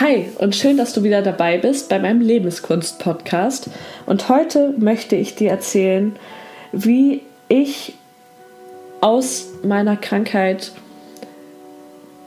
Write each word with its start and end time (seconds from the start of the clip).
Hi 0.00 0.30
und 0.38 0.56
schön, 0.56 0.78
dass 0.78 0.94
du 0.94 1.02
wieder 1.02 1.20
dabei 1.20 1.58
bist 1.58 1.90
bei 1.90 1.98
meinem 1.98 2.22
Lebenskunst-Podcast. 2.22 3.68
Und 4.06 4.30
heute 4.30 4.72
möchte 4.78 5.14
ich 5.14 5.34
dir 5.34 5.50
erzählen, 5.50 6.16
wie 6.72 7.20
ich 7.50 7.92
aus 9.02 9.48
meiner 9.62 9.98
Krankheit 9.98 10.72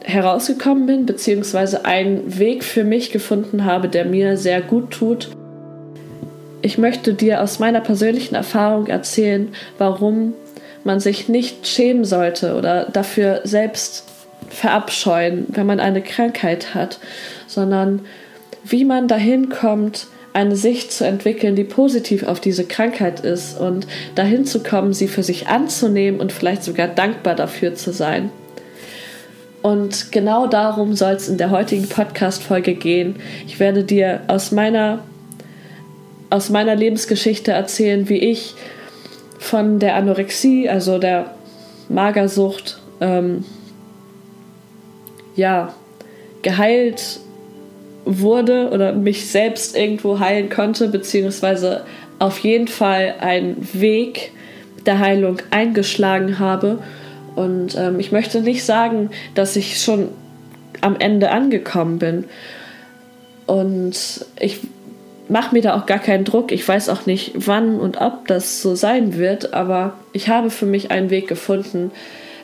herausgekommen 0.04 0.86
bin, 0.86 1.08
beziehungsweise 1.08 1.84
einen 1.84 2.38
Weg 2.38 2.64
für 2.64 2.84
mich 2.84 3.12
gefunden 3.12 3.66
habe, 3.66 3.90
der 3.90 4.06
mir 4.06 4.38
sehr 4.38 4.62
gut 4.62 4.92
tut. 4.92 5.30
Ich 6.62 6.78
möchte 6.78 7.16
dir 7.16 7.42
aus 7.42 7.58
meiner 7.58 7.82
persönlichen 7.82 8.36
Erfahrung 8.36 8.86
erzählen, 8.86 9.52
warum 9.80 10.36
man 10.84 11.00
sich 11.00 11.28
nicht 11.28 11.66
schämen 11.66 12.06
sollte 12.06 12.54
oder 12.54 12.86
dafür 12.92 13.42
selbst 13.46 14.04
verabscheuen, 14.50 15.48
wenn 15.50 15.66
man 15.66 15.80
eine 15.80 16.04
Krankheit 16.04 16.76
hat, 16.76 17.00
sondern 17.48 18.02
wie 18.64 18.86
man 18.86 19.08
dahin 19.08 19.50
kommt, 19.50 20.08
eine 20.34 20.56
Sicht 20.56 20.92
zu 20.92 21.06
entwickeln, 21.06 21.56
die 21.56 21.64
positiv 21.64 22.24
auf 22.24 22.40
diese 22.40 22.66
Krankheit 22.66 23.20
ist 23.20 23.60
und 23.60 23.86
dahin 24.16 24.46
zu 24.46 24.64
kommen, 24.64 24.94
sie 24.94 25.08
für 25.08 25.24
sich 25.24 25.48
anzunehmen 25.48 26.20
und 26.20 26.32
vielleicht 26.32 26.64
sogar 26.64 26.88
dankbar 26.88 27.36
dafür 27.36 27.76
zu 27.76 27.94
sein. 27.94 28.32
Und 29.62 30.12
genau 30.12 30.48
darum 30.48 30.96
soll 30.96 31.14
es 31.14 31.30
in 31.30 31.38
der 31.38 31.52
heutigen 31.52 31.88
Podcast-Folge 31.88 32.74
gehen. 32.74 33.16
Ich 33.48 33.60
werde 33.60 33.84
dir 33.84 34.22
aus 34.28 34.52
meiner, 34.52 35.04
aus 36.30 36.50
meiner 36.50 36.76
Lebensgeschichte 36.76 37.52
erzählen, 37.52 38.10
wie 38.10 38.18
ich 38.18 38.56
von 39.40 39.80
der 39.80 39.96
Anorexie, 39.96 40.68
also 40.68 40.98
der 40.98 41.36
Magersucht, 41.88 42.80
ähm, 43.00 43.46
ja, 45.36 45.74
geheilt 46.42 47.20
wurde 48.06 48.70
oder 48.72 48.94
mich 48.94 49.30
selbst 49.30 49.76
irgendwo 49.76 50.20
heilen 50.20 50.50
konnte, 50.50 50.88
beziehungsweise 50.90 51.84
auf 52.20 52.40
jeden 52.40 52.68
Fall 52.68 53.16
einen 53.20 53.68
Weg 53.74 54.32
der 54.86 55.00
Heilung 55.00 55.38
eingeschlagen 55.52 56.40
habe. 56.40 56.80
Und 57.36 57.76
ähm, 57.78 58.00
ich 58.00 58.12
möchte 58.12 58.42
nicht 58.42 58.64
sagen, 58.64 59.10
dass 59.36 59.56
ich 59.56 59.82
schon 59.82 60.10
am 60.82 60.96
Ende 60.98 61.32
angekommen 61.32 62.00
bin. 62.00 62.26
Und 63.46 64.26
ich 64.40 64.60
mache 65.30 65.56
mir 65.56 65.62
da 65.62 65.76
auch 65.76 65.86
gar 65.86 66.00
keinen 66.00 66.26
Druck. 66.26 66.52
Ich 66.52 66.68
weiß 66.68 66.90
auch 66.90 67.06
nicht, 67.06 67.32
wann 67.36 67.80
und 67.80 68.00
ob 68.00 68.28
das 68.28 68.62
so 68.62 68.76
sein 68.76 69.18
wird, 69.18 69.54
aber 69.54 69.96
ich 70.12 70.30
habe 70.30 70.50
für 70.50 70.66
mich 70.66 70.92
einen 70.92 71.10
Weg 71.10 71.28
gefunden, 71.28 71.92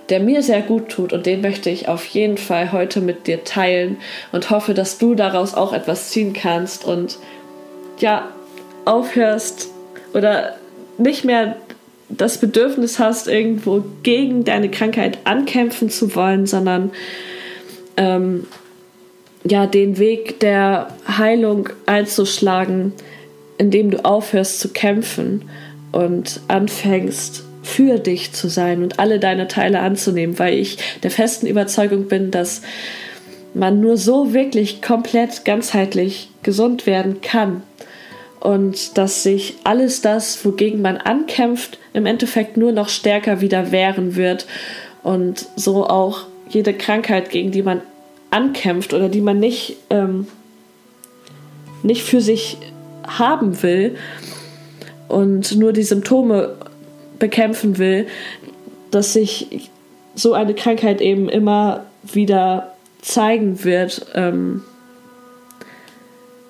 der 0.10 0.20
mir 0.20 0.42
sehr 0.42 0.62
gut 0.62 0.90
tut 0.90 1.14
und 1.14 1.26
den 1.26 1.42
möchte 1.42 1.70
ich 1.70 1.88
auf 1.88 2.06
jeden 2.06 2.38
Fall 2.38 2.72
heute 2.72 3.02
mit 3.02 3.28
dir 3.28 3.44
teilen 3.44 3.98
und 4.32 4.50
hoffe, 4.50 4.74
dass 4.74 4.98
du 4.98 5.16
daraus 5.16 5.54
auch 5.54 5.74
etwas 5.74 6.10
ziehen 6.10 6.34
kannst 6.34 6.86
und 6.86 7.20
ja, 8.00 8.30
aufhörst 8.86 9.70
oder 10.14 10.56
nicht 10.98 11.26
mehr 11.26 11.58
das 12.10 12.40
Bedürfnis 12.40 12.98
hast, 12.98 13.28
irgendwo 13.28 13.84
gegen 14.02 14.44
deine 14.44 14.72
Krankheit 14.72 15.20
ankämpfen 15.26 15.90
zu 15.90 16.16
wollen, 16.16 16.48
sondern 16.48 16.92
ähm, 17.98 18.48
ja, 19.44 19.68
den 19.68 20.00
Weg 20.00 20.40
der 20.40 20.88
Heilung 21.08 21.70
einzuschlagen, 21.86 22.94
indem 23.58 23.92
du 23.92 24.04
aufhörst 24.04 24.60
zu 24.60 24.70
kämpfen 24.70 25.50
und 25.92 26.40
anfängst 26.48 27.44
für 27.70 28.00
dich 28.00 28.34
zu 28.34 28.50
sein 28.50 28.84
und 28.84 29.00
alle 29.00 29.20
deine 29.20 29.48
Teile 29.48 29.80
anzunehmen, 29.80 30.39
weil 30.39 30.56
ich 30.56 30.78
der 31.03 31.12
festen 31.12 31.48
Überzeugung 31.48 32.08
bin, 32.08 32.31
dass 32.31 32.61
man 33.54 33.80
nur 33.80 33.98
so 33.98 34.33
wirklich 34.33 34.82
komplett 34.82 35.45
ganzheitlich 35.45 36.30
gesund 36.44 36.86
werden 36.86 37.21
kann 37.21 37.64
und 38.39 38.98
dass 38.98 39.23
sich 39.23 39.55
alles 39.64 40.02
das, 40.02 40.44
wogegen 40.45 40.82
man 40.82 40.98
ankämpft, 40.98 41.77
im 41.94 42.05
Endeffekt 42.05 42.58
nur 42.58 42.71
noch 42.71 42.89
stärker 42.89 43.42
wieder 43.42 43.71
wehren 43.71 44.15
wird 44.15 44.45
und 45.04 45.48
so 45.55 45.88
auch 45.88 46.26
jede 46.49 46.73
Krankheit, 46.73 47.30
gegen 47.30 47.52
die 47.52 47.64
man 47.64 47.82
ankämpft 48.32 48.94
oder 48.94 49.10
die 49.10 49.21
man 49.21 49.39
nicht, 49.39 49.77
ähm, 49.89 50.27
nicht 51.83 52.04
für 52.04 52.21
sich 52.21 52.58
haben 53.05 53.61
will 53.64 53.95
und 55.08 55.55
nur 55.55 55.73
die 55.73 55.83
Symptome 55.83 56.55
bekämpfen 57.20 57.78
will, 57.78 58.08
dass 58.92 59.14
sich 59.14 59.70
so 60.16 60.34
eine 60.34 60.56
Krankheit 60.56 61.02
eben 61.02 61.30
immer 61.30 61.86
wieder 62.04 62.74
zeigen 63.02 63.64
wird. 63.64 64.06
Ähm, 64.16 64.64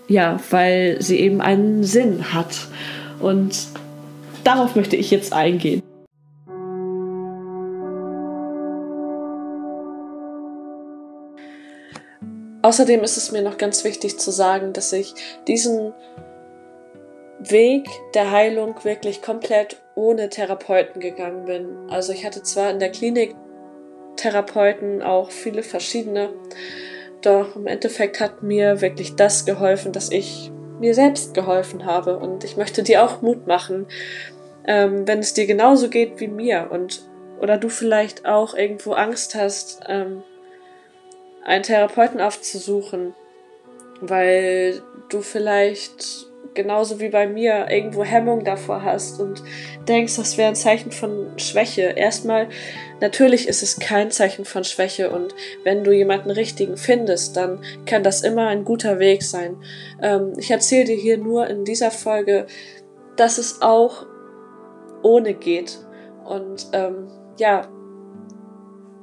ja, 0.08 0.40
weil 0.50 1.02
sie 1.02 1.20
eben 1.20 1.40
einen 1.40 1.84
Sinn 1.84 2.34
hat. 2.34 2.68
Und 3.20 3.68
darauf 4.44 4.76
möchte 4.76 4.96
ich 4.96 5.12
jetzt 5.12 5.34
eingehen. 5.34 5.84
Außerdem 12.62 13.04
ist 13.04 13.18
es 13.18 13.32
mir 13.32 13.42
noch 13.42 13.58
ganz 13.58 13.84
wichtig 13.84 14.20
zu 14.20 14.32
sagen, 14.32 14.74
dass 14.74 14.92
ich 14.92 15.14
diesen 15.48 15.94
Weg 17.40 17.88
der 18.14 18.32
Heilung 18.32 18.76
wirklich 18.84 19.22
komplett 19.22 19.78
ohne 20.00 20.30
Therapeuten 20.30 21.02
gegangen 21.02 21.46
bin. 21.46 21.90
Also 21.90 22.14
ich 22.14 22.26
hatte 22.26 22.42
zwar 22.42 22.72
in 22.72 22.80
der 22.80 22.90
Klinik 22.90 23.36
Therapeuten, 24.16 25.02
auch 25.02 25.30
viele 25.30 25.62
verschiedene, 25.62 26.30
doch 27.22 27.56
im 27.58 27.68
Endeffekt 27.68 28.22
hat 28.22 28.42
mir 28.42 28.80
wirklich 28.80 29.16
das 29.16 29.46
geholfen, 29.46 29.92
dass 29.92 30.10
ich 30.12 30.52
mir 30.80 30.94
selbst 30.94 31.34
geholfen 31.34 31.86
habe. 31.86 32.18
Und 32.18 32.46
ich 32.46 32.56
möchte 32.56 32.82
dir 32.82 33.04
auch 33.04 33.22
Mut 33.22 33.46
machen, 33.46 33.88
ähm, 34.66 35.06
wenn 35.06 35.20
es 35.20 35.34
dir 35.34 35.46
genauso 35.46 35.90
geht 35.90 36.20
wie 36.22 36.28
mir 36.28 36.70
und 36.72 37.02
oder 37.42 37.58
du 37.58 37.70
vielleicht 37.70 38.26
auch 38.26 38.54
irgendwo 38.54 38.94
Angst 38.94 39.36
hast, 39.36 39.82
ähm, 39.88 40.24
einen 41.44 41.64
Therapeuten 41.64 42.22
aufzusuchen, 42.22 43.14
weil 44.02 44.82
du 45.10 45.22
vielleicht 45.22 46.29
genauso 46.60 47.00
wie 47.00 47.08
bei 47.08 47.26
mir 47.26 47.68
irgendwo 47.70 48.04
Hemmung 48.04 48.44
davor 48.44 48.84
hast 48.84 49.22
und 49.22 49.42
denkst, 49.88 50.18
das 50.18 50.38
wäre 50.38 50.50
ein 50.50 50.56
Zeichen 50.56 50.92
von 50.92 51.40
Schwäche. 51.40 51.94
Erstmal, 51.96 52.50
natürlich 53.00 53.48
ist 53.48 53.64
es 53.64 53.80
kein 53.80 54.12
Zeichen 54.12 54.44
von 54.44 54.66
Schwäche 54.66 55.10
und 55.10 55.34
wenn 55.64 55.86
du 55.86 55.94
jemanden 55.94 56.32
richtigen 56.32 56.76
findest, 56.76 57.38
dann 57.38 57.64
kann 57.86 58.04
das 58.04 58.24
immer 58.24 58.48
ein 58.48 58.66
guter 58.66 59.00
Weg 59.00 59.24
sein. 59.24 59.56
Ähm, 60.02 60.34
ich 60.36 60.52
erzähle 60.52 60.84
dir 60.84 60.98
hier 60.98 61.18
nur 61.18 61.48
in 61.48 61.64
dieser 61.64 61.92
Folge, 61.92 62.46
dass 63.16 63.38
es 63.38 63.62
auch 63.62 64.06
ohne 65.02 65.34
geht 65.34 65.80
und 66.26 66.68
ähm, 66.74 67.08
ja, 67.38 67.70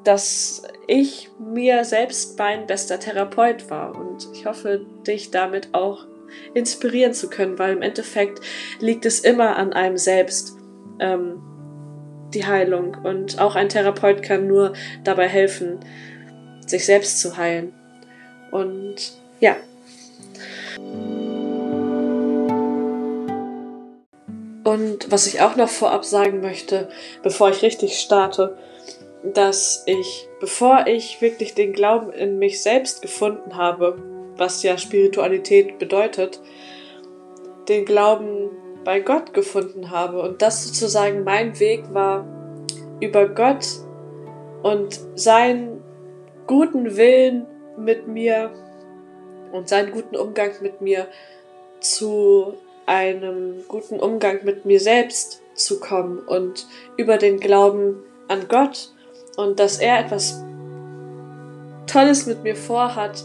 dass 0.05 0.63
ich 0.87 1.31
mir 1.41 1.85
selbst 1.85 2.39
mein 2.39 2.67
bester 2.67 3.01
Therapeut 3.01 3.71
war 3.71 3.97
und 3.97 4.29
ich 4.35 4.45
hoffe, 4.45 4.85
dich 5.07 5.31
damit 5.31 5.71
auch 5.73 6.07
inspirieren 6.55 7.15
zu 7.15 7.29
können, 7.29 7.59
weil 7.59 7.73
im 7.73 7.83
Endeffekt 7.83 8.41
liegt 8.81 9.07
es 9.07 9.21
immer 9.21 9.57
an 9.57 9.73
einem 9.73 9.99
selbst, 9.99 10.57
ähm, 11.01 11.43
die 12.35 12.47
Heilung. 12.47 12.97
Und 13.03 13.39
auch 13.41 13.55
ein 13.55 13.69
Therapeut 13.69 14.23
kann 14.23 14.47
nur 14.47 14.73
dabei 15.05 15.29
helfen, 15.29 15.81
sich 16.67 16.85
selbst 16.85 17.21
zu 17.21 17.37
heilen. 17.37 17.73
Und 18.51 19.13
ja. 19.41 19.57
Und 24.65 25.11
was 25.11 25.27
ich 25.27 25.41
auch 25.41 25.57
noch 25.57 25.69
vorab 25.69 26.05
sagen 26.05 26.41
möchte, 26.41 26.89
bevor 27.23 27.51
ich 27.51 27.63
richtig 27.63 27.99
starte, 28.01 28.59
dass 29.23 29.85
ich, 29.87 30.29
bevor 30.41 30.87
ich 30.87 31.21
wirklich 31.21 31.55
den 31.55 31.73
Glauben 31.73 32.13
in 32.13 32.39
mich 32.39 32.63
selbst 32.63 33.03
gefunden 33.03 33.57
habe, 33.57 34.16
was 34.37 34.63
ja 34.63 34.79
Spiritualität 34.79 35.79
bedeutet, 35.79 36.41
den 37.69 37.85
Glauben 37.85 38.51
bei 38.85 39.01
Gott 39.01 39.35
gefunden 39.35 39.91
habe. 39.91 40.21
Und 40.21 40.43
das 40.43 40.65
sozusagen 40.65 41.25
mein 41.25 41.59
Weg 41.59 41.85
war, 41.93 42.25
über 43.01 43.29
Gott 43.29 43.67
und 44.63 45.01
seinen 45.15 45.83
guten 46.47 46.97
Willen 46.97 47.47
mit 47.77 48.09
mir 48.09 48.51
und 49.53 49.69
seinen 49.69 49.93
guten 49.93 50.17
Umgang 50.17 50.53
mit 50.61 50.81
mir 50.81 51.09
zu 51.81 52.55
einem 52.87 53.65
guten 53.69 53.99
Umgang 54.01 54.45
mit 54.45 54.65
mir 54.65 54.81
selbst 54.81 55.43
zu 55.55 55.81
kommen 55.81 56.21
und 56.21 56.67
über 56.97 57.19
den 57.19 57.41
Glauben 57.41 58.03
an 58.29 58.47
Gott 58.49 58.93
und 59.37 59.59
dass 59.59 59.79
er 59.79 60.01
etwas 60.01 60.43
Tolles 61.87 62.27
mit 62.27 62.43
mir 62.43 62.57
vorhat, 62.57 63.25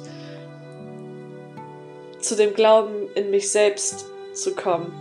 zu 2.22 2.36
dem 2.36 2.54
Glauben 2.54 3.10
in 3.16 3.32
mich 3.32 3.52
selbst 3.52 4.06
zu 4.34 4.56
kommen 4.56 4.94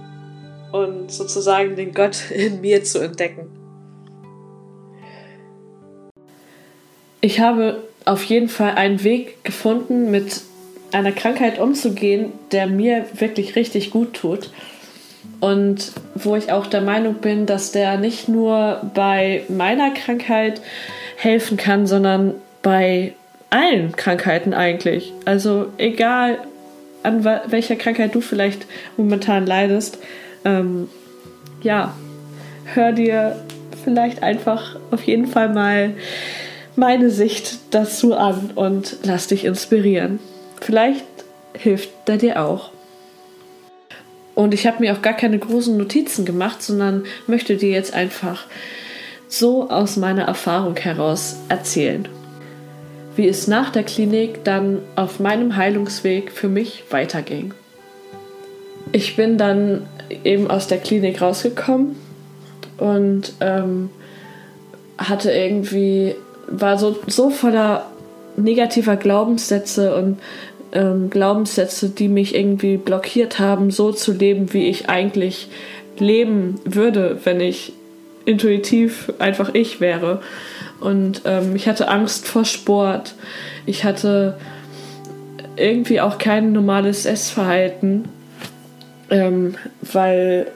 und 0.73 1.11
sozusagen 1.11 1.77
den 1.77 1.93
Gott 1.93 2.31
in 2.31 2.61
mir 2.61 2.85
zu 2.85 2.99
entdecken. 2.99 3.51
Ich 7.21 7.41
habe 7.41 7.83
auf 8.05 8.25
jeden 8.25 8.49
Fall 8.49 8.73
einen 8.77 9.05
Weg 9.05 9.45
gefunden, 9.45 10.11
mit 10.11 10.41
einer 10.93 11.13
Krankheit 11.13 11.59
umzugehen, 11.59 12.33
der 12.51 12.67
mir 12.67 13.07
wirklich 13.15 13.57
richtig 13.57 13.91
gut 13.91 14.15
tut. 14.15 14.51
Und 15.41 15.93
wo 16.15 16.37
ich 16.37 16.53
auch 16.53 16.67
der 16.67 16.81
Meinung 16.81 17.15
bin, 17.15 17.47
dass 17.47 17.73
der 17.73 17.99
nicht 17.99 18.29
nur 18.29 18.81
bei 18.95 19.45
meiner 19.49 19.91
Krankheit 19.91 20.61
helfen 21.17 21.57
kann, 21.57 21.87
sondern 21.87 22.35
bei 22.63 23.15
allen 23.51 23.93
Krankheiten 23.97 24.55
eigentlich. 24.55 25.13
Also 25.25 25.67
egal, 25.79 26.39
an 27.03 27.25
welcher 27.25 27.77
Krankheit 27.77 28.15
du 28.15 28.21
vielleicht 28.21 28.67
momentan 28.97 29.47
leidest, 29.47 29.99
ähm, 30.45 30.89
ja, 31.63 31.95
hör 32.75 32.93
dir 32.93 33.45
vielleicht 33.83 34.23
einfach 34.23 34.77
auf 34.91 35.03
jeden 35.05 35.27
Fall 35.27 35.49
mal 35.53 35.95
meine 36.77 37.11
Sicht 37.11 37.59
dazu 37.71 38.15
an 38.15 38.51
und 38.55 38.99
lass 39.03 39.27
dich 39.27 39.45
inspirieren. 39.45 40.19
Vielleicht 40.61 41.05
hilft 41.55 41.91
der 42.07 42.17
dir 42.17 42.43
auch. 42.43 42.71
Und 44.35 44.55
ich 44.55 44.67
habe 44.67 44.81
mir 44.81 44.95
auch 44.95 45.03
gar 45.03 45.15
keine 45.15 45.39
großen 45.39 45.77
Notizen 45.77 46.25
gemacht, 46.25 46.63
sondern 46.63 47.05
möchte 47.27 47.57
dir 47.57 47.71
jetzt 47.71 47.93
einfach 47.93 48.47
so 49.29 49.69
aus 49.71 49.97
meiner 49.97 50.25
Erfahrung 50.25 50.77
heraus 50.77 51.37
erzählen, 51.49 52.09
wie 53.21 53.29
es 53.29 53.47
nach 53.49 53.69
der 53.69 53.83
Klinik 53.83 54.45
dann 54.45 54.79
auf 54.97 55.21
meinem 55.21 55.57
Heilungsweg 55.57 56.33
für 56.33 56.49
mich 56.49 56.85
weiterging. 56.89 57.53
Ich 58.93 59.15
bin 59.15 59.37
dann 59.37 59.87
eben 60.25 60.51
aus 60.51 60.69
der 60.69 60.79
Klinik 60.79 61.21
rausgekommen 61.21 61.97
und 62.79 63.35
ähm, 63.41 63.91
hatte 64.97 65.31
irgendwie, 65.33 66.15
war 66.47 66.79
so, 66.79 66.99
so 67.09 67.29
voller 67.29 67.91
negativer 68.39 68.97
Glaubenssätze 68.97 69.95
und 69.95 70.19
ähm, 70.73 71.11
Glaubenssätze, 71.11 71.91
die 71.91 72.09
mich 72.09 72.35
irgendwie 72.35 72.79
blockiert 72.79 73.39
haben, 73.39 73.71
so 73.71 73.93
zu 73.93 74.13
leben, 74.13 74.55
wie 74.55 74.69
ich 74.69 74.89
eigentlich 74.89 75.49
leben 75.99 76.59
würde, 76.65 77.19
wenn 77.25 77.43
ich 77.43 77.75
intuitiv 78.25 79.13
einfach 79.19 79.51
ich 79.53 79.79
wäre. 79.79 80.23
Und 80.81 81.23
ähm, 81.25 81.55
ich 81.55 81.69
hatte 81.69 81.89
Angst 81.89 82.27
vor 82.27 82.45
Sport. 82.45 83.15
Ich 83.67 83.85
hatte 83.85 84.39
irgendwie 85.57 86.01
auch 86.01 86.19
kein 86.19 86.53
normales 86.53 87.07
Essverhalten, 87.07 88.09
ähm, 89.11 89.57
weil 89.81 90.47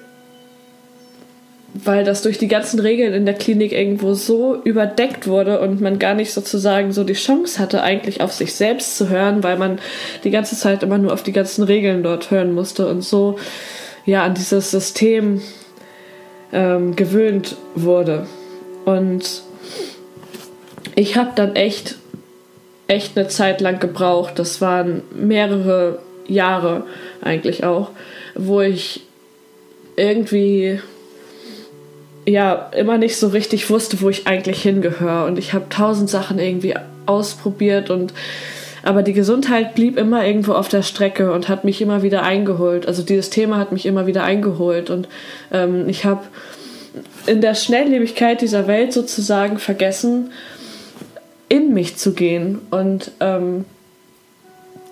weil 1.75 2.05
das 2.05 2.23
durch 2.23 2.39
die 2.39 2.47
ganzen 2.47 2.79
Regeln 2.79 3.13
in 3.13 3.27
der 3.27 3.35
Klinik 3.35 3.73
irgendwo 3.73 4.15
so 4.15 4.63
überdeckt 4.63 5.27
wurde 5.27 5.61
und 5.61 5.81
man 5.81 5.99
gar 5.99 6.15
nicht 6.15 6.33
sozusagen 6.33 6.93
so 6.93 7.03
die 7.03 7.15
Chance 7.15 7.59
hatte, 7.59 7.83
eigentlich 7.83 8.21
auf 8.21 8.33
sich 8.33 8.55
selbst 8.55 8.97
zu 8.97 9.09
hören, 9.09 9.43
weil 9.43 9.59
man 9.59 9.81
die 10.23 10.31
ganze 10.31 10.57
Zeit 10.57 10.85
immer 10.85 10.99
nur 10.99 11.13
auf 11.13 11.25
die 11.25 11.33
ganzen 11.33 11.65
Regeln 11.65 12.05
dort 12.05 12.31
hören 12.31 12.55
musste 12.55 12.87
und 12.87 13.03
so 13.03 13.39
ja 14.07 14.23
an 14.23 14.35
dieses 14.35 14.71
System 14.71 15.43
ähm, 16.53 16.95
gewöhnt 16.95 17.57
wurde. 17.75 18.29
Und 18.85 19.43
ich 20.95 21.17
habe 21.17 21.31
dann 21.35 21.57
echt, 21.57 21.97
echt 22.89 23.17
eine 23.17 23.29
Zeit 23.29 23.61
lang 23.61 23.81
gebraucht. 23.81 24.39
Das 24.39 24.61
waren 24.61 25.03
mehrere 25.15 25.99
Jahre 26.27 26.85
eigentlich 27.21 27.65
auch, 27.65 27.91
wo 28.35 28.61
ich 28.61 29.03
irgendwie 29.97 30.81
ja 32.27 32.71
immer 32.75 32.99
nicht 32.99 33.17
so 33.17 33.29
richtig 33.29 33.69
wusste, 33.71 34.01
wo 34.01 34.09
ich 34.09 34.27
eigentlich 34.27 34.63
hingehöre. 34.63 35.27
Und 35.27 35.39
ich 35.39 35.53
habe 35.53 35.69
tausend 35.69 36.11
Sachen 36.11 36.39
irgendwie 36.39 36.75
ausprobiert 37.07 37.91
und 37.91 38.13
aber 38.83 39.03
die 39.03 39.15
Gesundheit 39.15 39.75
blieb 39.75 39.97
immer 39.97 40.27
irgendwo 40.27 40.53
auf 40.53 40.69
der 40.69 40.83
Strecke 40.83 41.33
und 41.33 41.49
hat 41.49 41.65
mich 41.65 41.81
immer 41.81 42.03
wieder 42.03 42.23
eingeholt. 42.23 42.87
Also 42.87 43.03
dieses 43.03 43.31
Thema 43.31 43.57
hat 43.57 43.73
mich 43.73 43.87
immer 43.87 44.07
wieder 44.07 44.25
eingeholt 44.25 44.91
und 44.91 45.09
ähm, 45.51 45.89
ich 45.89 46.05
habe 46.05 46.25
in 47.27 47.41
der 47.41 47.55
Schnelllebigkeit 47.55 48.43
dieser 48.43 48.67
Welt 48.67 48.93
sozusagen 48.93 49.59
vergessen, 49.59 50.33
in 51.49 51.75
mich 51.75 51.97
zu 51.97 52.13
gehen 52.13 52.61
und 52.71 53.11
ähm, 53.21 53.65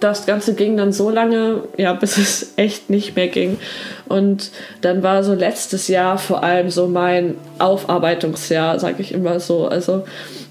das 0.02 0.26
Ganze 0.26 0.54
ging 0.54 0.76
dann 0.76 0.93
so 0.93 1.10
lange, 1.10 1.62
ja, 1.76 1.93
bis 2.00 2.19
es 2.19 2.54
echt 2.56 2.90
nicht 2.90 3.16
mehr 3.16 3.28
ging. 3.28 3.58
Und 4.08 4.50
dann 4.81 5.02
war 5.02 5.22
so 5.22 5.34
letztes 5.34 5.88
Jahr 5.88 6.19
vor 6.19 6.43
allem 6.43 6.70
so 6.70 6.88
mein 6.88 7.37
Aufarbeitungsjahr, 7.58 8.78
sage 8.78 9.00
ich 9.00 9.12
immer 9.12 9.40
so. 9.40 9.66
Also 9.66 10.04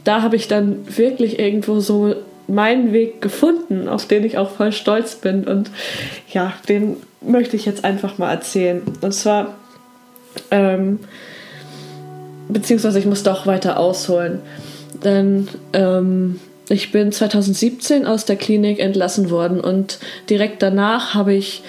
da 0.04 0.22
habe 0.22 0.36
ich 0.36 0.48
dann 0.48 0.80
wirklich 0.98 1.40
irgendwo 1.40 1.80
so 1.80 2.16
meinen 2.48 2.92
Weg 2.92 3.22
gefunden, 3.22 3.88
auf 3.88 4.06
den 4.06 4.26
ich 4.26 4.38
auch 4.38 4.52
voll 4.52 4.72
stolz 4.72 5.16
bin. 5.16 5.48
Und 5.48 5.70
ja, 6.32 6.54
den 6.68 6.98
möchte 7.22 7.56
ich 7.56 7.66
jetzt 7.66 7.84
einfach 7.84 8.18
mal 8.18 8.32
erzählen. 8.32 8.82
Und 9.02 9.14
zwar, 9.14 9.56
ähm, 10.50 11.00
beziehungsweise 12.50 13.00
ich 13.00 13.06
muss 13.06 13.24
doch 13.24 13.46
weiter 13.46 13.78
ausholen. 13.78 14.42
Denn 15.04 15.48
ähm, 15.74 16.40
ich 16.70 16.92
bin 16.92 17.12
2017 17.12 18.06
aus 18.06 18.26
der 18.26 18.36
Klinik 18.36 18.80
entlassen 18.80 19.30
worden 19.30 19.60
und 19.60 20.00
direkt 20.30 20.62
danach 20.62 21.14
habe 21.14 21.34
ich 21.34 21.64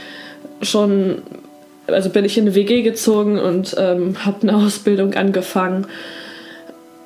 schon, 0.60 1.22
also 1.86 2.10
bin 2.10 2.24
ich 2.24 2.38
in 2.38 2.44
eine 2.44 2.54
WG 2.54 2.82
gezogen 2.82 3.38
und 3.38 3.74
ähm, 3.78 4.24
habe 4.24 4.42
eine 4.42 4.56
Ausbildung 4.64 5.14
angefangen 5.14 5.86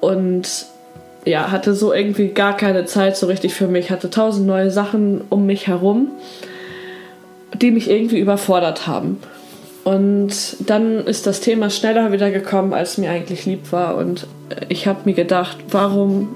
und 0.01 0.67
ja, 1.25 1.51
hatte 1.51 1.75
so 1.75 1.93
irgendwie 1.93 2.29
gar 2.29 2.57
keine 2.57 2.85
Zeit 2.85 3.17
so 3.17 3.27
richtig 3.27 3.55
für 3.55 3.67
mich, 3.67 3.91
hatte 3.91 4.11
tausend 4.11 4.47
neue 4.47 4.71
Sachen 4.71 5.23
um 5.29 5.45
mich 5.45 5.67
herum, 5.67 6.12
die 7.55 7.73
mich 7.73 7.91
irgendwie 7.91 8.19
überfordert 8.21 8.87
haben. 8.87 9.19
Und 9.83 10.57
dann 10.69 11.07
ist 11.07 11.27
das 11.27 11.41
Thema 11.41 11.71
schneller 11.71 12.12
wieder 12.12 12.31
gekommen, 12.31 12.73
als 12.75 12.99
mir 12.99 13.11
eigentlich 13.11 13.47
lieb 13.47 13.73
war. 13.73 13.97
Und 13.97 14.27
ich 14.69 14.87
habe 14.87 15.01
mir 15.05 15.15
gedacht, 15.15 15.59
warum 15.71 16.29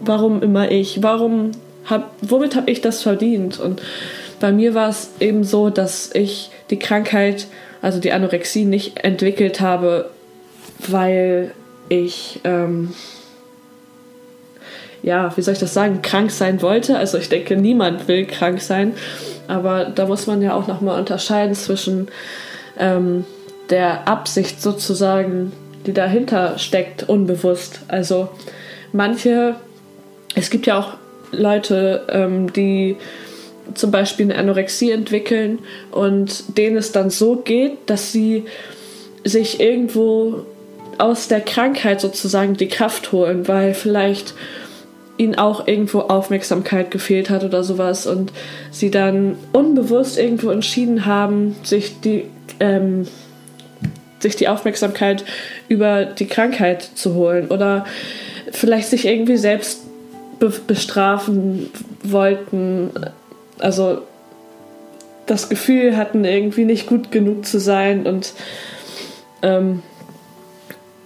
warum 0.00 0.42
immer 0.42 0.70
ich? 0.70 1.02
Warum 1.02 1.52
hab, 1.84 2.12
womit 2.22 2.56
habe 2.56 2.70
ich 2.70 2.80
das 2.80 3.02
verdient? 3.02 3.60
Und 3.60 3.82
bei 4.40 4.52
mir 4.52 4.74
war 4.74 4.88
es 4.88 5.10
eben 5.20 5.44
so, 5.44 5.70
dass 5.70 6.10
ich 6.14 6.50
die 6.70 6.78
Krankheit, 6.78 7.46
also 7.82 8.00
die 8.00 8.12
Anorexie, 8.12 8.64
nicht 8.64 9.04
entwickelt 9.04 9.60
habe, 9.60 10.10
weil 10.88 11.52
ich, 11.88 12.40
ähm, 12.44 12.94
ja, 15.02 15.36
wie 15.36 15.42
soll 15.42 15.54
ich 15.54 15.60
das 15.60 15.74
sagen, 15.74 16.02
krank 16.02 16.30
sein 16.30 16.62
wollte. 16.62 16.96
Also 16.96 17.18
ich 17.18 17.28
denke, 17.28 17.56
niemand 17.56 18.08
will 18.08 18.26
krank 18.26 18.60
sein. 18.60 18.94
Aber 19.48 19.84
da 19.84 20.06
muss 20.06 20.26
man 20.26 20.42
ja 20.42 20.54
auch 20.54 20.68
nochmal 20.68 20.98
unterscheiden 20.98 21.54
zwischen 21.54 22.08
ähm, 22.78 23.24
der 23.70 24.08
Absicht 24.08 24.62
sozusagen, 24.62 25.52
die 25.86 25.92
dahinter 25.92 26.58
steckt, 26.58 27.08
unbewusst. 27.08 27.80
Also 27.88 28.28
manche 28.92 29.56
es 30.34 30.50
gibt 30.50 30.66
ja 30.66 30.78
auch 30.78 30.94
Leute, 31.32 32.06
ähm, 32.08 32.52
die 32.52 32.96
zum 33.74 33.90
Beispiel 33.90 34.26
eine 34.26 34.36
Anorexie 34.36 34.90
entwickeln 34.90 35.60
und 35.92 36.58
denen 36.58 36.76
es 36.76 36.92
dann 36.92 37.10
so 37.10 37.36
geht, 37.36 37.78
dass 37.86 38.10
sie 38.10 38.44
sich 39.24 39.60
irgendwo 39.60 40.46
aus 40.98 41.28
der 41.28 41.40
Krankheit 41.40 42.00
sozusagen 42.00 42.54
die 42.54 42.68
Kraft 42.68 43.12
holen, 43.12 43.46
weil 43.46 43.74
vielleicht 43.74 44.34
ihnen 45.18 45.36
auch 45.36 45.68
irgendwo 45.68 46.00
Aufmerksamkeit 46.00 46.90
gefehlt 46.90 47.30
hat 47.30 47.44
oder 47.44 47.62
sowas 47.62 48.06
und 48.06 48.32
sie 48.70 48.90
dann 48.90 49.36
unbewusst 49.52 50.18
irgendwo 50.18 50.50
entschieden 50.50 51.06
haben, 51.06 51.54
sich 51.62 52.00
die, 52.00 52.24
ähm, 52.58 53.06
sich 54.20 54.36
die 54.36 54.48
Aufmerksamkeit 54.48 55.24
über 55.68 56.04
die 56.04 56.26
Krankheit 56.26 56.82
zu 56.82 57.14
holen 57.14 57.48
oder 57.48 57.84
vielleicht 58.52 58.88
sich 58.88 59.06
irgendwie 59.06 59.36
selbst 59.36 59.82
be 60.38 60.52
bestrafen 60.66 61.70
wollten. 62.02 62.90
Also 63.58 64.02
das 65.26 65.48
Gefühl 65.48 65.96
hatten, 65.96 66.24
irgendwie 66.24 66.64
nicht 66.64 66.86
gut 66.86 67.12
genug 67.12 67.46
zu 67.46 67.60
sein. 67.60 68.06
Und 68.06 68.32
ähm, 69.42 69.82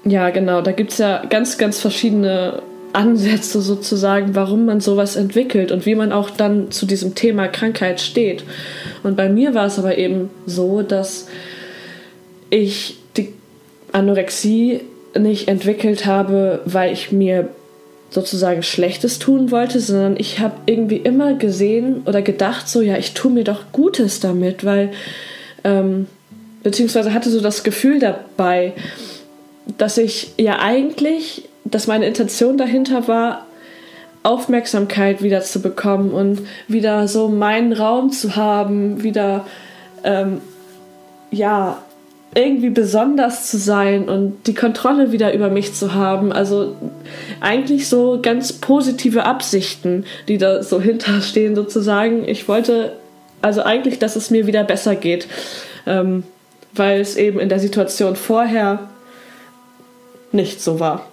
ja, 0.05 0.31
genau, 0.31 0.63
da 0.63 0.73
gibt 0.73 0.93
es 0.93 0.99
ja 0.99 1.25
ganz, 1.29 1.59
ganz 1.59 1.81
verschiedene 1.81 2.63
Ansätze 2.95 3.61
sozusagen, 3.61 4.35
warum 4.35 4.67
man 4.67 4.81
sowas 4.81 5.17
entwickelt 5.17 5.73
und 5.73 5.85
wie 5.85 5.95
man 5.95 6.13
auch 6.13 6.31
dann 6.31 6.71
zu 6.71 6.87
diesem 6.87 7.15
Thema 7.15 7.49
Krankheit 7.49 8.01
steht. 8.01 8.45
Und 9.03 9.17
bei 9.17 9.29
mir 9.29 9.55
war 9.55 9.67
es 9.67 9.79
aber 9.79 9.99
eben 9.99 10.31
so, 10.47 10.83
dass 10.83 11.27
ich 12.51 12.99
Anorexie 13.95 14.81
nicht 15.17 15.49
entwickelt 15.49 16.07
habe, 16.07 16.61
weil 16.65 16.93
ich 16.93 17.13
mir 17.13 17.49
sozusagen 18.11 18.63
Schlechtes 18.63 19.19
tun 19.19 19.51
wollte, 19.51 19.81
sondern 19.81 20.17
ich 20.17 20.39
habe 20.39 20.55
irgendwie 20.67 20.97
immer 20.97 21.35
gesehen 21.35 22.03
oder 22.07 22.23
gedacht, 22.23 22.69
so 22.69 22.81
ja, 22.81 22.97
ich 22.97 23.15
tue 23.15 23.31
mir 23.31 23.45
doch 23.45 23.73
Gutes 23.73 24.21
damit, 24.21 24.65
weil, 24.65 24.93
ähm, 25.65 26.07
beziehungsweise 26.63 27.13
hatte 27.13 27.31
so 27.31 27.41
das 27.41 27.65
Gefühl 27.65 27.99
dabei, 27.99 28.73
dass 29.79 29.99
ich 29.99 30.33
ja 30.39 30.61
eigentlich, 30.61 31.49
dass 31.65 31.87
meine 31.87 32.07
Intention 32.07 32.57
dahinter 32.57 33.09
war, 33.09 33.47
Aufmerksamkeit 34.23 35.23
wieder 35.23 35.43
zu 35.43 35.61
bekommen 35.61 36.11
und 36.13 36.41
wieder 36.67 37.09
so 37.09 37.29
meinen 37.29 37.73
Raum 37.73 38.11
zu 38.11 38.37
haben, 38.37 39.03
wieder 39.03 39.47
ähm, 40.03 40.41
ja 41.31 41.83
irgendwie 42.35 42.71
besonders 42.71 43.49
zu 43.49 43.59
sein 43.59 44.09
und 44.09 44.47
die 44.47 44.55
Kontrolle 44.55 45.13
wieder 45.13 45.33
über 45.33 45.51
mich 45.51 45.75
zu 45.75 45.95
haben. 45.95 46.33
Also 46.33 46.77
eigentlich 47.41 47.89
so 47.89 48.19
ganz 48.21 48.53
positive 48.53 49.25
Absichten, 49.25 50.05
die 50.29 50.39
da 50.39 50.63
so 50.63 50.81
hinterstehen 50.83 51.55
sozusagen. 51.55 52.29
Ich 52.29 52.49
wollte 52.49 52.93
also 53.43 53.63
eigentlich, 53.63 53.99
dass 53.99 54.17
es 54.17 54.31
mir 54.31 54.47
wieder 54.47 54.65
besser 54.65 54.95
geht, 54.95 55.29
ähm, 55.87 56.25
weil 56.73 57.01
es 57.01 57.17
eben 57.17 57.39
in 57.39 57.49
der 57.49 57.61
Situation 57.61 58.17
vorher 58.17 58.89
nicht 60.33 60.61
so 60.63 60.81
war. 60.81 61.07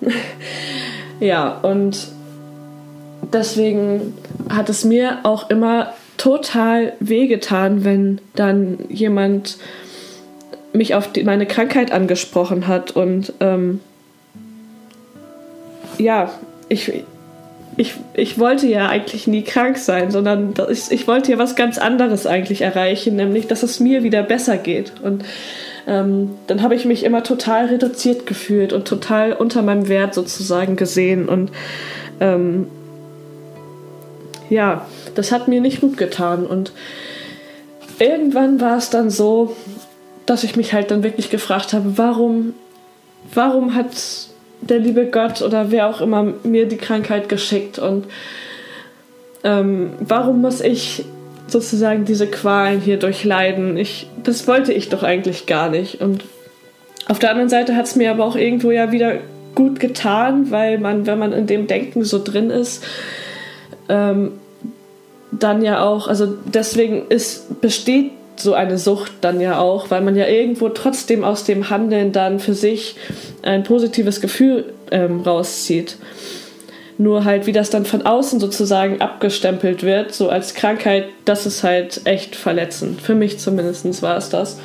ja, 1.19 1.59
und 1.61 2.07
deswegen 3.33 4.13
hat 4.49 4.69
es 4.69 4.85
mir 4.85 5.19
auch 5.23 5.49
immer 5.49 5.93
total 6.17 6.93
wehgetan, 6.99 7.83
wenn 7.83 8.21
dann 8.35 8.79
jemand 8.89 9.57
mich 10.73 10.95
auf 10.95 11.11
die, 11.11 11.23
meine 11.23 11.45
Krankheit 11.45 11.91
angesprochen 11.91 12.67
hat 12.67 12.91
und 12.91 13.33
ähm, 13.39 13.79
ja, 15.97 16.31
ich, 16.69 17.03
ich, 17.77 17.93
ich 18.13 18.39
wollte 18.39 18.67
ja 18.67 18.89
eigentlich 18.89 19.27
nie 19.27 19.43
krank 19.43 19.77
sein, 19.77 20.11
sondern 20.11 20.53
ich, 20.69 20.91
ich 20.91 21.07
wollte 21.07 21.31
ja 21.31 21.37
was 21.37 21.55
ganz 21.55 21.77
anderes 21.77 22.25
eigentlich 22.25 22.61
erreichen, 22.61 23.15
nämlich 23.15 23.47
dass 23.47 23.63
es 23.63 23.79
mir 23.79 24.03
wieder 24.03 24.23
besser 24.23 24.57
geht. 24.57 24.93
Und 25.01 25.23
ähm, 25.87 26.31
dann 26.47 26.61
habe 26.61 26.75
ich 26.75 26.85
mich 26.85 27.03
immer 27.03 27.23
total 27.23 27.65
reduziert 27.65 28.25
gefühlt 28.25 28.73
und 28.73 28.87
total 28.87 29.33
unter 29.33 29.61
meinem 29.61 29.87
Wert 29.87 30.13
sozusagen 30.13 30.75
gesehen. 30.75 31.27
Und 31.27 31.51
ähm, 32.19 32.67
ja, 34.49 34.85
das 35.15 35.31
hat 35.31 35.47
mir 35.47 35.61
nicht 35.61 35.81
gut 35.81 35.97
getan. 35.97 36.45
Und 36.45 36.73
irgendwann 37.99 38.59
war 38.59 38.77
es 38.77 38.89
dann 38.89 39.09
so, 39.09 39.55
dass 40.25 40.43
ich 40.43 40.55
mich 40.55 40.73
halt 40.73 40.91
dann 40.91 41.03
wirklich 41.03 41.29
gefragt 41.29 41.73
habe, 41.73 41.97
warum, 41.97 42.53
warum 43.33 43.75
hat 43.75 43.87
der 44.61 44.79
liebe 44.79 45.05
Gott 45.07 45.41
oder 45.41 45.71
wer 45.71 45.89
auch 45.89 46.01
immer 46.01 46.33
mir 46.43 46.67
die 46.67 46.77
Krankheit 46.77 47.29
geschickt 47.29 47.79
und 47.79 48.05
ähm, 49.43 49.91
warum 49.99 50.41
muss 50.41 50.61
ich 50.61 51.03
sozusagen 51.47 52.05
diese 52.05 52.27
Qualen 52.27 52.79
hier 52.79 52.97
durchleiden? 52.97 53.77
Ich, 53.77 54.07
das 54.23 54.47
wollte 54.47 54.71
ich 54.71 54.89
doch 54.89 55.03
eigentlich 55.03 55.47
gar 55.47 55.69
nicht. 55.69 55.99
Und 55.99 56.23
auf 57.07 57.19
der 57.19 57.31
anderen 57.31 57.49
Seite 57.49 57.75
hat 57.75 57.85
es 57.85 57.95
mir 57.95 58.11
aber 58.11 58.23
auch 58.23 58.35
irgendwo 58.35 58.71
ja 58.71 58.91
wieder 58.91 59.15
gut 59.55 59.79
getan, 59.79 60.51
weil 60.51 60.77
man, 60.77 61.05
wenn 61.07 61.19
man 61.19 61.33
in 61.33 61.47
dem 61.47 61.67
Denken 61.67 62.03
so 62.03 62.23
drin 62.23 62.49
ist, 62.49 62.83
ähm, 63.89 64.33
dann 65.31 65.61
ja 65.63 65.83
auch, 65.83 66.07
also 66.07 66.27
deswegen 66.45 67.07
ist, 67.09 67.61
besteht 67.61 68.11
so 68.35 68.53
eine 68.53 68.77
Sucht 68.77 69.11
dann 69.21 69.39
ja 69.39 69.59
auch, 69.59 69.91
weil 69.91 70.01
man 70.01 70.15
ja 70.15 70.27
irgendwo 70.27 70.69
trotzdem 70.69 71.23
aus 71.23 71.43
dem 71.43 71.69
Handeln 71.69 72.11
dann 72.11 72.39
für 72.39 72.53
sich 72.53 72.95
ein 73.43 73.63
positives 73.63 74.21
Gefühl 74.21 74.73
ähm, 74.91 75.21
rauszieht. 75.21 75.97
Nur 76.97 77.25
halt, 77.25 77.47
wie 77.47 77.51
das 77.51 77.69
dann 77.69 77.85
von 77.85 78.03
außen 78.03 78.39
sozusagen 78.39 79.01
abgestempelt 79.01 79.83
wird, 79.83 80.13
so 80.13 80.29
als 80.29 80.53
Krankheit, 80.53 81.05
das 81.25 81.45
ist 81.45 81.63
halt 81.63 82.01
echt 82.05 82.35
verletzend. 82.35 83.01
Für 83.01 83.15
mich 83.15 83.39
zumindest 83.39 84.01
war 84.01 84.17
es 84.17 84.29
das. 84.29 84.59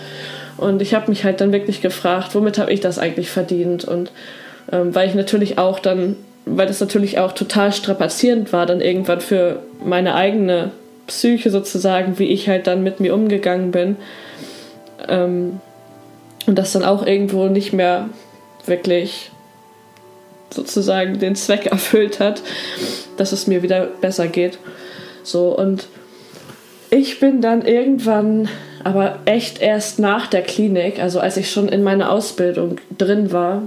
Und 0.59 0.83
ich 0.83 0.95
habe 0.95 1.11
mich 1.11 1.25
halt 1.25 1.41
dann 1.41 1.53
wirklich 1.53 1.83
gefragt, 1.83 2.35
womit 2.35 2.59
habe 2.59 2.73
ich 2.73 2.81
das 2.81 2.99
eigentlich 2.99 3.31
verdient? 3.31 3.85
Und 3.85 4.11
ähm, 4.73 4.95
weil 4.95 5.09
ich 5.09 5.15
natürlich 5.15 5.59
auch 5.59 5.79
dann, 5.79 6.17
weil 6.45 6.67
das 6.67 6.81
natürlich 6.81 7.19
auch 7.19 7.33
total 7.33 7.73
strapazierend 7.73 8.53
war, 8.53 8.67
dann 8.67 8.81
irgendwann 8.81 9.21
für 9.21 9.61
meine 9.85 10.15
eigene 10.15 10.71
Psyche 11.07 11.51
sozusagen, 11.51 12.19
wie 12.19 12.29
ich 12.29 12.49
halt 12.49 12.67
dann 12.67 12.83
mit 12.83 13.01
mir 13.01 13.15
umgegangen 13.15 13.71
bin. 13.71 13.97
Ähm, 15.09 15.61
und 16.47 16.57
das 16.57 16.73
dann 16.73 16.85
auch 16.85 17.05
irgendwo 17.05 17.49
nicht 17.49 17.73
mehr 17.73 18.09
wirklich 18.65 19.31
sozusagen 20.51 21.19
den 21.19 21.35
Zweck 21.37 21.67
erfüllt 21.71 22.21
hat, 22.21 22.43
dass 23.17 23.33
es 23.33 23.47
mir 23.47 23.63
wieder 23.63 23.87
besser 24.01 24.29
geht. 24.29 24.59
So, 25.23 25.57
und 25.57 25.89
ich 26.91 27.19
bin 27.19 27.41
dann 27.41 27.63
irgendwann, 27.63 28.49
aber 28.85 29.19
echt 29.25 29.61
erst 29.61 29.99
nach 29.99 30.29
der 30.29 30.43
Klinik, 30.43 31.01
also 31.01 31.19
als 31.19 31.37
ich 31.37 31.51
schon 31.51 31.69
in 31.69 31.83
meiner 31.83 32.11
Ausbildung 32.11 32.77
drin 32.97 33.33
war, 33.33 33.63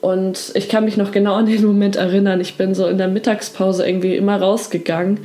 und 0.00 0.52
ich 0.54 0.70
kann 0.70 0.86
mich 0.86 0.96
noch 0.96 1.12
genau 1.12 1.34
an 1.34 1.44
den 1.44 1.62
Moment 1.62 1.96
erinnern, 1.96 2.40
ich 2.40 2.56
bin 2.56 2.74
so 2.74 2.86
in 2.86 2.96
der 2.96 3.08
Mittagspause 3.08 3.86
irgendwie 3.86 4.16
immer 4.16 4.40
rausgegangen 4.40 5.20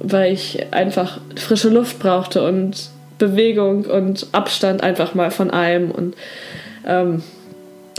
weil 0.00 0.32
ich 0.32 0.72
einfach 0.72 1.20
frische 1.36 1.68
Luft 1.68 1.98
brauchte 1.98 2.46
und 2.46 2.90
Bewegung 3.18 3.84
und 3.84 4.28
Abstand 4.32 4.82
einfach 4.82 5.14
mal 5.14 5.30
von 5.30 5.50
allem. 5.50 5.90
Und 5.90 6.14
ähm, 6.86 7.22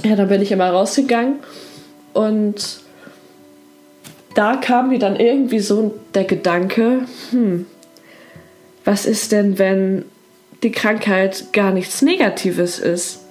ja, 0.04 0.16
dann 0.16 0.30
bin 0.30 0.42
ich 0.42 0.52
immer 0.52 0.70
rausgegangen 0.70 1.40
und 2.14 2.80
da 4.36 4.56
kam 4.56 4.90
mir 4.90 5.00
dann 5.00 5.18
irgendwie 5.18 5.60
so 5.60 6.00
der 6.14 6.24
Gedanke, 6.24 7.02
hm, 7.32 7.66
was 8.86 9.06
ist 9.06 9.32
denn, 9.32 9.60
wenn 9.60 10.06
die 10.64 10.72
Krankheit 10.72 11.52
gar 11.54 11.72
nichts 11.72 12.02
Negatives 12.02 12.80
ist? 12.80 13.26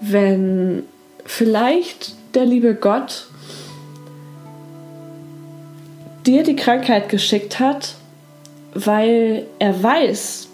Wenn 0.00 0.84
vielleicht 1.24 2.14
der 2.34 2.44
liebe 2.44 2.74
Gott 2.74 3.29
dir 6.26 6.42
die 6.42 6.56
Krankheit 6.56 7.08
geschickt 7.08 7.58
hat, 7.60 7.94
weil 8.74 9.46
er 9.58 9.82
weiß, 9.82 10.48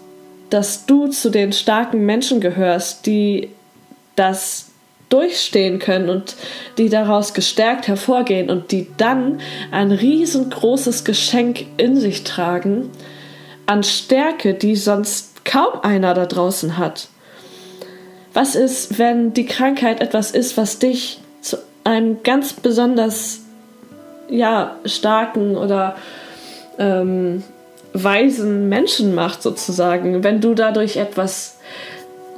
dass 0.49 0.85
du 0.85 1.07
zu 1.07 1.29
den 1.29 1.53
starken 1.53 2.05
Menschen 2.05 2.39
gehörst, 2.39 3.05
die 3.05 3.49
das 4.15 4.67
durchstehen 5.09 5.79
können 5.79 6.09
und 6.09 6.35
die 6.77 6.89
daraus 6.89 7.33
gestärkt 7.33 7.87
hervorgehen 7.87 8.49
und 8.49 8.71
die 8.71 8.87
dann 8.97 9.39
ein 9.71 9.91
riesengroßes 9.91 11.05
Geschenk 11.05 11.65
in 11.77 11.97
sich 11.97 12.23
tragen 12.23 12.89
an 13.65 13.83
Stärke, 13.83 14.53
die 14.53 14.75
sonst 14.75 15.45
kaum 15.45 15.81
einer 15.81 16.13
da 16.13 16.25
draußen 16.25 16.77
hat. 16.77 17.09
Was 18.33 18.55
ist, 18.55 18.99
wenn 18.99 19.33
die 19.33 19.45
Krankheit 19.45 20.01
etwas 20.01 20.31
ist, 20.31 20.57
was 20.57 20.79
dich 20.79 21.19
zu 21.41 21.57
einem 21.83 22.21
ganz 22.23 22.53
besonders 22.53 23.41
ja, 24.29 24.75
starken 24.85 25.55
oder 25.55 25.95
ähm, 26.77 27.43
weisen 27.93 28.69
Menschen 28.69 29.15
macht, 29.15 29.41
sozusagen. 29.41 30.23
Wenn 30.23 30.41
du 30.41 30.53
dadurch 30.53 30.97
etwas 30.97 31.57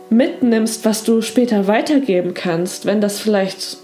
mitnimmst, 0.10 0.86
was 0.86 1.04
du 1.04 1.22
später 1.22 1.68
weitergeben 1.68 2.34
kannst, 2.34 2.86
wenn 2.86 3.02
das 3.02 3.20
vielleicht, 3.20 3.78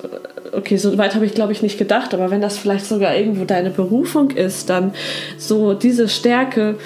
okay, 0.54 0.78
so 0.78 0.98
weit 0.98 1.16
habe 1.16 1.26
ich 1.26 1.34
glaube 1.34 1.52
ich 1.52 1.62
nicht 1.62 1.78
gedacht, 1.78 2.14
aber 2.14 2.32
wenn 2.32 2.42
das 2.42 2.58
vielleicht 2.58 2.86
sogar 2.86 3.16
irgendwo 3.16 3.46
deine 3.46 3.70
Berufung 3.70 4.32
ist, 4.32 4.70
dann 4.70 4.94
so 5.38 5.74
diese 5.74 6.10
Stärke 6.10 6.78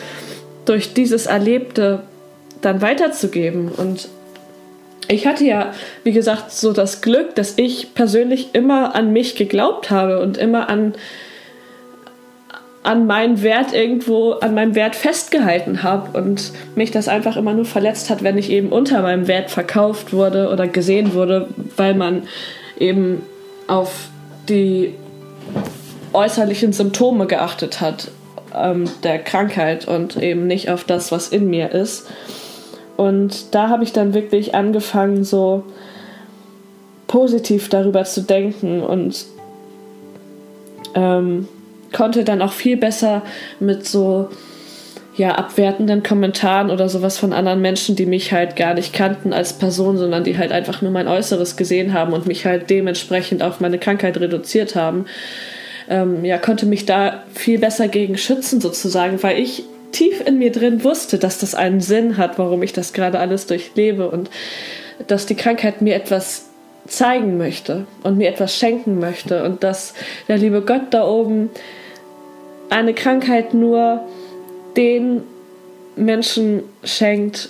durch 0.66 0.94
dieses 0.94 1.26
Erlebte 1.26 2.02
dann 2.62 2.82
weiterzugeben 2.82 3.70
und 3.70 4.10
ich 5.10 5.26
hatte 5.26 5.44
ja, 5.44 5.72
wie 6.04 6.12
gesagt, 6.12 6.52
so 6.52 6.72
das 6.72 7.02
Glück, 7.02 7.34
dass 7.36 7.58
ich 7.58 7.96
persönlich 7.96 8.50
immer 8.54 8.96
an 8.96 9.12
mich 9.12 9.36
geglaubt 9.36 9.90
habe 9.90 10.20
und 10.20 10.38
immer 10.38 10.70
an, 10.70 10.94
an 12.84 13.08
meinen 13.08 13.42
Wert 13.42 13.74
irgendwo, 13.74 14.34
an 14.34 14.54
meinem 14.54 14.76
Wert 14.76 14.96
festgehalten 14.96 15.82
habe 15.82 16.16
und 16.16 16.52
mich 16.76 16.92
das 16.92 17.08
einfach 17.08 17.38
immer 17.38 17.54
nur 17.54 17.66
verletzt 17.66 18.12
hat, 18.12 18.24
wenn 18.24 18.38
ich 18.38 18.52
eben 18.52 18.70
unter 18.70 19.02
meinem 19.02 19.28
Wert 19.28 19.50
verkauft 19.50 20.14
wurde 20.14 20.50
oder 20.50 20.68
gesehen 20.68 21.14
wurde, 21.14 21.48
weil 21.76 21.96
man 21.96 22.28
eben 22.78 23.24
auf 23.68 24.10
die 24.48 24.94
äußerlichen 26.14 26.72
Symptome 26.72 27.26
geachtet 27.26 27.82
hat 27.82 28.12
ähm, 28.56 28.88
der 29.04 29.18
Krankheit 29.18 29.88
und 29.88 30.18
eben 30.18 30.46
nicht 30.46 30.70
auf 30.70 30.84
das, 30.84 31.12
was 31.12 31.30
in 31.30 31.50
mir 31.50 31.72
ist. 31.72 32.08
Und 33.00 33.56
da 33.56 33.70
habe 33.70 33.86
ich 33.86 33.94
dann 33.94 34.14
wirklich 34.14 34.56
angefangen, 34.56 35.24
so 35.24 35.64
positiv 37.08 37.70
darüber 37.70 38.04
zu 38.04 38.24
denken 38.24 38.82
und 38.82 39.26
ähm, 40.96 41.48
konnte 41.96 42.26
dann 42.26 42.42
auch 42.42 42.52
viel 42.52 42.76
besser 42.76 43.22
mit 43.62 43.86
so 43.86 44.28
ja, 45.16 45.32
abwertenden 45.36 46.04
Kommentaren 46.04 46.70
oder 46.70 46.90
sowas 46.90 47.18
von 47.18 47.32
anderen 47.32 47.62
Menschen, 47.62 47.96
die 47.96 48.06
mich 48.06 48.34
halt 48.34 48.58
gar 48.58 48.74
nicht 48.74 48.92
kannten 48.92 49.32
als 49.32 49.54
Person, 49.54 49.98
sondern 49.98 50.26
die 50.26 50.38
halt 50.38 50.52
einfach 50.52 50.82
nur 50.82 50.92
mein 50.92 51.08
Äußeres 51.08 51.56
gesehen 51.56 51.94
haben 51.94 52.12
und 52.12 52.26
mich 52.26 52.46
halt 52.46 52.70
dementsprechend 52.70 53.42
auf 53.42 53.62
meine 53.62 53.80
Krankheit 53.80 54.18
reduziert 54.18 54.76
haben, 54.76 55.06
ähm, 55.90 56.26
ja, 56.26 56.38
konnte 56.38 56.66
mich 56.66 56.86
da 56.86 57.24
viel 57.34 57.60
besser 57.60 57.88
gegen 57.88 58.18
schützen 58.18 58.60
sozusagen, 58.60 59.24
weil 59.24 59.40
ich 59.40 59.64
tief 59.92 60.26
in 60.26 60.38
mir 60.38 60.52
drin 60.52 60.84
wusste, 60.84 61.18
dass 61.18 61.40
das 61.40 61.56
einen 61.56 61.82
Sinn 61.82 62.18
hat, 62.18 62.38
warum 62.38 62.64
ich 62.64 62.74
das 62.74 62.94
gerade 62.94 63.20
alles 63.20 63.46
durchlebe 63.46 64.10
und 64.10 64.30
dass 65.08 65.26
die 65.26 65.36
Krankheit 65.36 65.82
mir 65.82 65.96
etwas 65.96 66.46
zeigen 66.88 67.38
möchte 67.38 67.86
und 68.04 68.18
mir 68.18 68.30
etwas 68.30 68.56
schenken 68.56 69.00
möchte 69.00 69.44
und 69.44 69.64
dass 69.64 69.94
der 70.28 70.38
liebe 70.38 70.62
Gott 70.62 70.92
da 70.92 71.08
oben 71.08 71.50
eine 72.70 72.94
Krankheit 72.94 73.54
nur 73.54 74.04
den 74.76 75.22
Menschen 75.96 76.64
schenkt, 76.84 77.50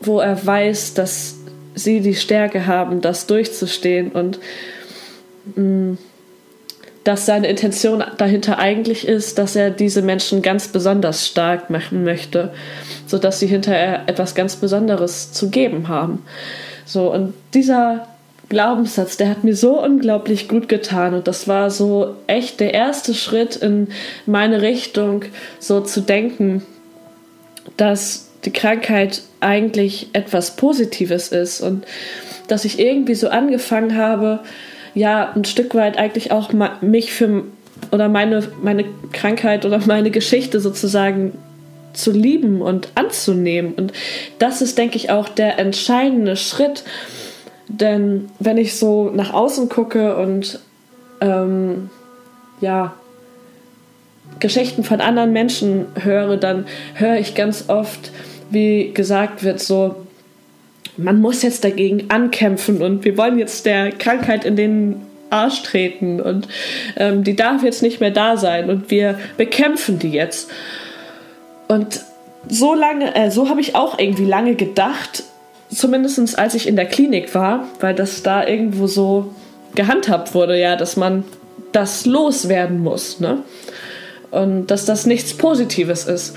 wo 0.00 0.20
er 0.20 0.44
weiß, 0.44 0.94
dass 0.94 1.36
sie 1.74 2.00
die 2.00 2.14
Stärke 2.14 2.66
haben, 2.66 3.00
das 3.00 3.26
durchzustehen 3.26 4.12
und 4.12 4.38
mh, 5.56 5.62
mm, 5.62 5.98
dass 7.04 7.26
seine 7.26 7.48
Intention 7.48 8.02
dahinter 8.16 8.58
eigentlich 8.58 9.06
ist, 9.06 9.38
dass 9.38 9.54
er 9.54 9.70
diese 9.70 10.00
Menschen 10.00 10.40
ganz 10.40 10.68
besonders 10.68 11.26
stark 11.26 11.68
machen 11.68 12.02
möchte, 12.02 12.52
sodass 13.06 13.38
sie 13.40 13.46
hinterher 13.46 14.04
etwas 14.06 14.34
ganz 14.34 14.56
Besonderes 14.56 15.32
zu 15.32 15.50
geben 15.50 15.88
haben. 15.88 16.24
So, 16.86 17.12
und 17.12 17.34
dieser 17.52 18.08
Glaubenssatz, 18.48 19.18
der 19.18 19.28
hat 19.28 19.44
mir 19.44 19.54
so 19.54 19.82
unglaublich 19.82 20.48
gut 20.48 20.68
getan 20.68 21.14
und 21.14 21.28
das 21.28 21.46
war 21.46 21.70
so 21.70 22.14
echt 22.26 22.60
der 22.60 22.72
erste 22.72 23.14
Schritt 23.14 23.56
in 23.56 23.88
meine 24.26 24.62
Richtung, 24.62 25.24
so 25.58 25.80
zu 25.80 26.00
denken, 26.00 26.62
dass 27.76 28.30
die 28.44 28.52
Krankheit 28.52 29.22
eigentlich 29.40 30.08
etwas 30.12 30.56
Positives 30.56 31.28
ist 31.28 31.60
und 31.60 31.84
dass 32.48 32.64
ich 32.64 32.78
irgendwie 32.78 33.14
so 33.14 33.28
angefangen 33.28 33.96
habe, 33.96 34.40
ja, 34.94 35.32
ein 35.34 35.44
Stück 35.44 35.74
weit 35.74 35.98
eigentlich 35.98 36.32
auch 36.32 36.50
mich 36.80 37.12
für 37.12 37.44
oder 37.90 38.08
meine, 38.08 38.42
meine 38.62 38.84
Krankheit 39.12 39.64
oder 39.64 39.80
meine 39.86 40.10
Geschichte 40.10 40.60
sozusagen 40.60 41.36
zu 41.92 42.10
lieben 42.10 42.60
und 42.60 42.88
anzunehmen. 42.94 43.74
Und 43.74 43.92
das 44.38 44.62
ist, 44.62 44.78
denke 44.78 44.96
ich, 44.96 45.10
auch 45.10 45.28
der 45.28 45.58
entscheidende 45.58 46.36
Schritt. 46.36 46.84
Denn 47.68 48.30
wenn 48.40 48.58
ich 48.58 48.76
so 48.76 49.10
nach 49.10 49.32
außen 49.32 49.68
gucke 49.68 50.16
und 50.16 50.60
ähm, 51.20 51.90
ja, 52.60 52.94
Geschichten 54.40 54.84
von 54.84 55.00
anderen 55.00 55.32
Menschen 55.32 55.86
höre, 56.00 56.36
dann 56.36 56.66
höre 56.94 57.16
ich 57.16 57.34
ganz 57.34 57.68
oft, 57.68 58.10
wie 58.50 58.92
gesagt 58.92 59.44
wird, 59.44 59.60
so, 59.60 60.03
man 60.96 61.20
muss 61.20 61.42
jetzt 61.42 61.64
dagegen 61.64 62.10
ankämpfen 62.10 62.82
und 62.82 63.04
wir 63.04 63.16
wollen 63.16 63.38
jetzt 63.38 63.66
der 63.66 63.90
Krankheit 63.90 64.44
in 64.44 64.56
den 64.56 65.02
Arsch 65.30 65.62
treten 65.62 66.20
und 66.20 66.48
ähm, 66.96 67.24
die 67.24 67.34
darf 67.34 67.62
jetzt 67.62 67.82
nicht 67.82 68.00
mehr 68.00 68.10
da 68.10 68.36
sein 68.36 68.70
und 68.70 68.90
wir 68.90 69.18
bekämpfen 69.36 69.98
die 69.98 70.10
jetzt. 70.10 70.50
Und 71.66 72.02
so 72.48 72.74
lange, 72.74 73.14
äh, 73.14 73.30
so 73.30 73.48
habe 73.48 73.60
ich 73.60 73.74
auch 73.74 73.98
irgendwie 73.98 74.26
lange 74.26 74.54
gedacht, 74.54 75.24
zumindest 75.70 76.38
als 76.38 76.54
ich 76.54 76.68
in 76.68 76.76
der 76.76 76.86
Klinik 76.86 77.34
war, 77.34 77.66
weil 77.80 77.94
das 77.94 78.22
da 78.22 78.46
irgendwo 78.46 78.86
so 78.86 79.34
gehandhabt 79.74 80.34
wurde, 80.34 80.58
ja, 80.58 80.76
dass 80.76 80.96
man 80.96 81.24
das 81.72 82.06
loswerden 82.06 82.80
muss, 82.80 83.18
ne? 83.18 83.38
Und 84.30 84.68
dass 84.68 84.84
das 84.84 85.06
nichts 85.06 85.34
Positives 85.34 86.06
ist. 86.06 86.36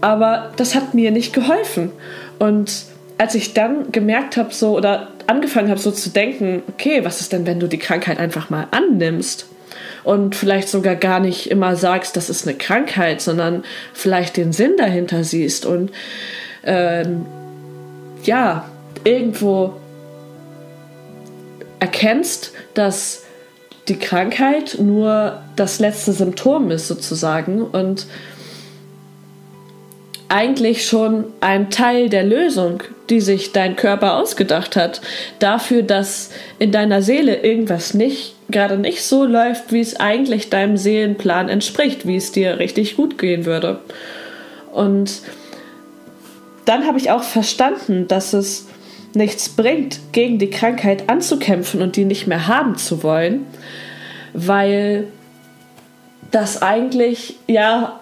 Aber 0.00 0.52
das 0.56 0.74
hat 0.74 0.94
mir 0.94 1.10
nicht 1.10 1.32
geholfen. 1.32 1.90
Und 2.38 2.84
als 3.18 3.34
ich 3.34 3.52
dann 3.52 3.90
gemerkt 3.90 4.36
habe, 4.36 4.54
so 4.54 4.76
oder 4.76 5.08
angefangen 5.26 5.70
habe, 5.70 5.80
so 5.80 5.90
zu 5.90 6.10
denken, 6.10 6.62
okay, 6.68 7.04
was 7.04 7.20
ist 7.20 7.32
denn, 7.32 7.46
wenn 7.46 7.60
du 7.60 7.66
die 7.66 7.78
Krankheit 7.78 8.18
einfach 8.18 8.48
mal 8.48 8.68
annimmst? 8.70 9.46
Und 10.04 10.36
vielleicht 10.36 10.68
sogar 10.68 10.94
gar 10.94 11.20
nicht 11.20 11.50
immer 11.50 11.76
sagst, 11.76 12.16
das 12.16 12.30
ist 12.30 12.46
eine 12.46 12.56
Krankheit, 12.56 13.20
sondern 13.20 13.64
vielleicht 13.92 14.36
den 14.36 14.52
Sinn 14.52 14.76
dahinter 14.78 15.24
siehst 15.24 15.66
und 15.66 15.90
ähm, 16.64 17.26
ja, 18.22 18.68
irgendwo 19.04 19.74
erkennst, 21.80 22.52
dass 22.74 23.24
die 23.88 23.98
Krankheit 23.98 24.78
nur 24.80 25.42
das 25.56 25.80
letzte 25.80 26.12
Symptom 26.12 26.70
ist 26.70 26.88
sozusagen 26.88 27.62
und 27.62 28.06
eigentlich 30.28 30.86
schon 30.86 31.24
ein 31.40 31.70
Teil 31.70 32.08
der 32.08 32.22
Lösung, 32.22 32.82
die 33.10 33.20
sich 33.20 33.52
dein 33.52 33.76
Körper 33.76 34.16
ausgedacht 34.16 34.76
hat, 34.76 35.00
dafür, 35.38 35.82
dass 35.82 36.30
in 36.58 36.72
deiner 36.72 37.02
Seele 37.02 37.42
irgendwas 37.42 37.94
nicht 37.94 38.34
gerade 38.50 38.78
nicht 38.78 39.02
so 39.02 39.24
läuft, 39.24 39.72
wie 39.72 39.80
es 39.80 40.00
eigentlich 40.00 40.50
deinem 40.50 40.76
Seelenplan 40.76 41.48
entspricht, 41.48 42.06
wie 42.06 42.16
es 42.16 42.32
dir 42.32 42.58
richtig 42.58 42.96
gut 42.96 43.18
gehen 43.18 43.44
würde. 43.44 43.80
Und 44.72 45.20
dann 46.64 46.86
habe 46.86 46.98
ich 46.98 47.10
auch 47.10 47.22
verstanden, 47.22 48.08
dass 48.08 48.32
es 48.32 48.66
nichts 49.14 49.48
bringt, 49.48 50.00
gegen 50.12 50.38
die 50.38 50.50
Krankheit 50.50 51.08
anzukämpfen 51.08 51.82
und 51.82 51.96
die 51.96 52.04
nicht 52.04 52.26
mehr 52.26 52.46
haben 52.46 52.76
zu 52.76 53.02
wollen, 53.02 53.46
weil 54.32 55.08
das 56.30 56.62
eigentlich 56.62 57.36
ja 57.46 57.97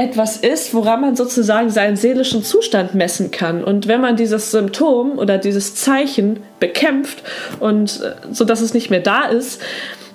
etwas 0.00 0.38
ist, 0.38 0.72
woran 0.72 1.02
man 1.02 1.14
sozusagen 1.14 1.68
seinen 1.68 1.96
seelischen 1.96 2.42
Zustand 2.42 2.94
messen 2.94 3.30
kann. 3.30 3.62
Und 3.62 3.86
wenn 3.86 4.00
man 4.00 4.16
dieses 4.16 4.50
Symptom 4.50 5.18
oder 5.18 5.36
dieses 5.36 5.74
Zeichen 5.74 6.42
bekämpft 6.58 7.22
und 7.60 8.00
äh, 8.00 8.32
so 8.32 8.46
dass 8.46 8.62
es 8.62 8.72
nicht 8.72 8.88
mehr 8.88 9.00
da 9.00 9.26
ist, 9.26 9.60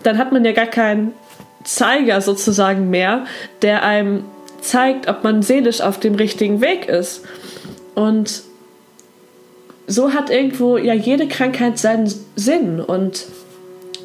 dann 0.02 0.18
hat 0.18 0.32
man 0.32 0.44
ja 0.44 0.54
gar 0.54 0.66
keinen 0.66 1.14
Zeiger 1.64 2.22
sozusagen 2.22 2.90
mehr, 2.90 3.26
der 3.62 3.84
einem 3.84 4.26
zeigt, 4.60 5.08
ob 5.08 5.24
man 5.24 5.44
seelisch 5.44 5.82
auf 5.82 6.00
dem 6.00 6.16
richtigen 6.16 6.62
Weg 6.62 6.90
ist. 6.90 7.22
Und 7.94 8.42
so 9.86 10.14
hat 10.14 10.32
irgendwo 10.32 10.78
ja 10.78 10.96
jede 10.96 11.28
Krankheit 11.28 11.78
seinen 11.78 12.12
Sinn 12.36 12.80
und 12.80 13.26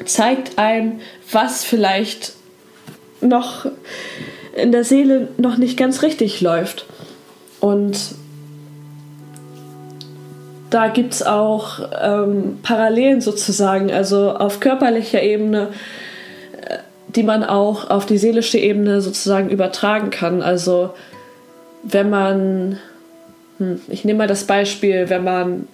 zeigt 0.05 0.59
einem, 0.59 0.99
was 1.31 1.63
vielleicht 1.63 2.33
noch 3.19 3.65
in 4.55 4.71
der 4.71 4.83
Seele 4.83 5.29
noch 5.37 5.57
nicht 5.57 5.77
ganz 5.77 6.01
richtig 6.01 6.41
läuft. 6.41 6.85
Und 7.59 8.15
da 10.69 10.87
gibt 10.87 11.13
es 11.13 11.23
auch 11.23 11.79
ähm, 12.01 12.59
Parallelen 12.63 13.21
sozusagen, 13.21 13.91
also 13.91 14.31
auf 14.31 14.59
körperlicher 14.59 15.21
Ebene, 15.21 15.69
äh, 16.65 16.77
die 17.09 17.23
man 17.23 17.43
auch 17.43 17.89
auf 17.89 18.05
die 18.05 18.17
seelische 18.17 18.57
Ebene 18.57 19.01
sozusagen 19.01 19.49
übertragen 19.49 20.09
kann. 20.09 20.41
Also 20.41 20.91
wenn 21.83 22.09
man, 22.09 22.79
hm, 23.57 23.81
ich 23.89 24.05
nehme 24.05 24.19
mal 24.19 24.27
das 24.27 24.45
Beispiel, 24.45 25.09
wenn 25.09 25.23
man 25.23 25.67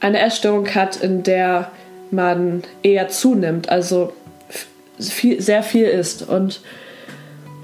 eine 0.00 0.20
Essstörung 0.20 0.68
hat, 0.74 0.96
in 0.96 1.22
der 1.22 1.70
man 2.10 2.62
eher 2.82 3.08
zunimmt, 3.08 3.68
also 3.68 4.12
viel, 5.00 5.40
sehr 5.40 5.62
viel 5.62 5.86
isst 5.86 6.28
und 6.28 6.60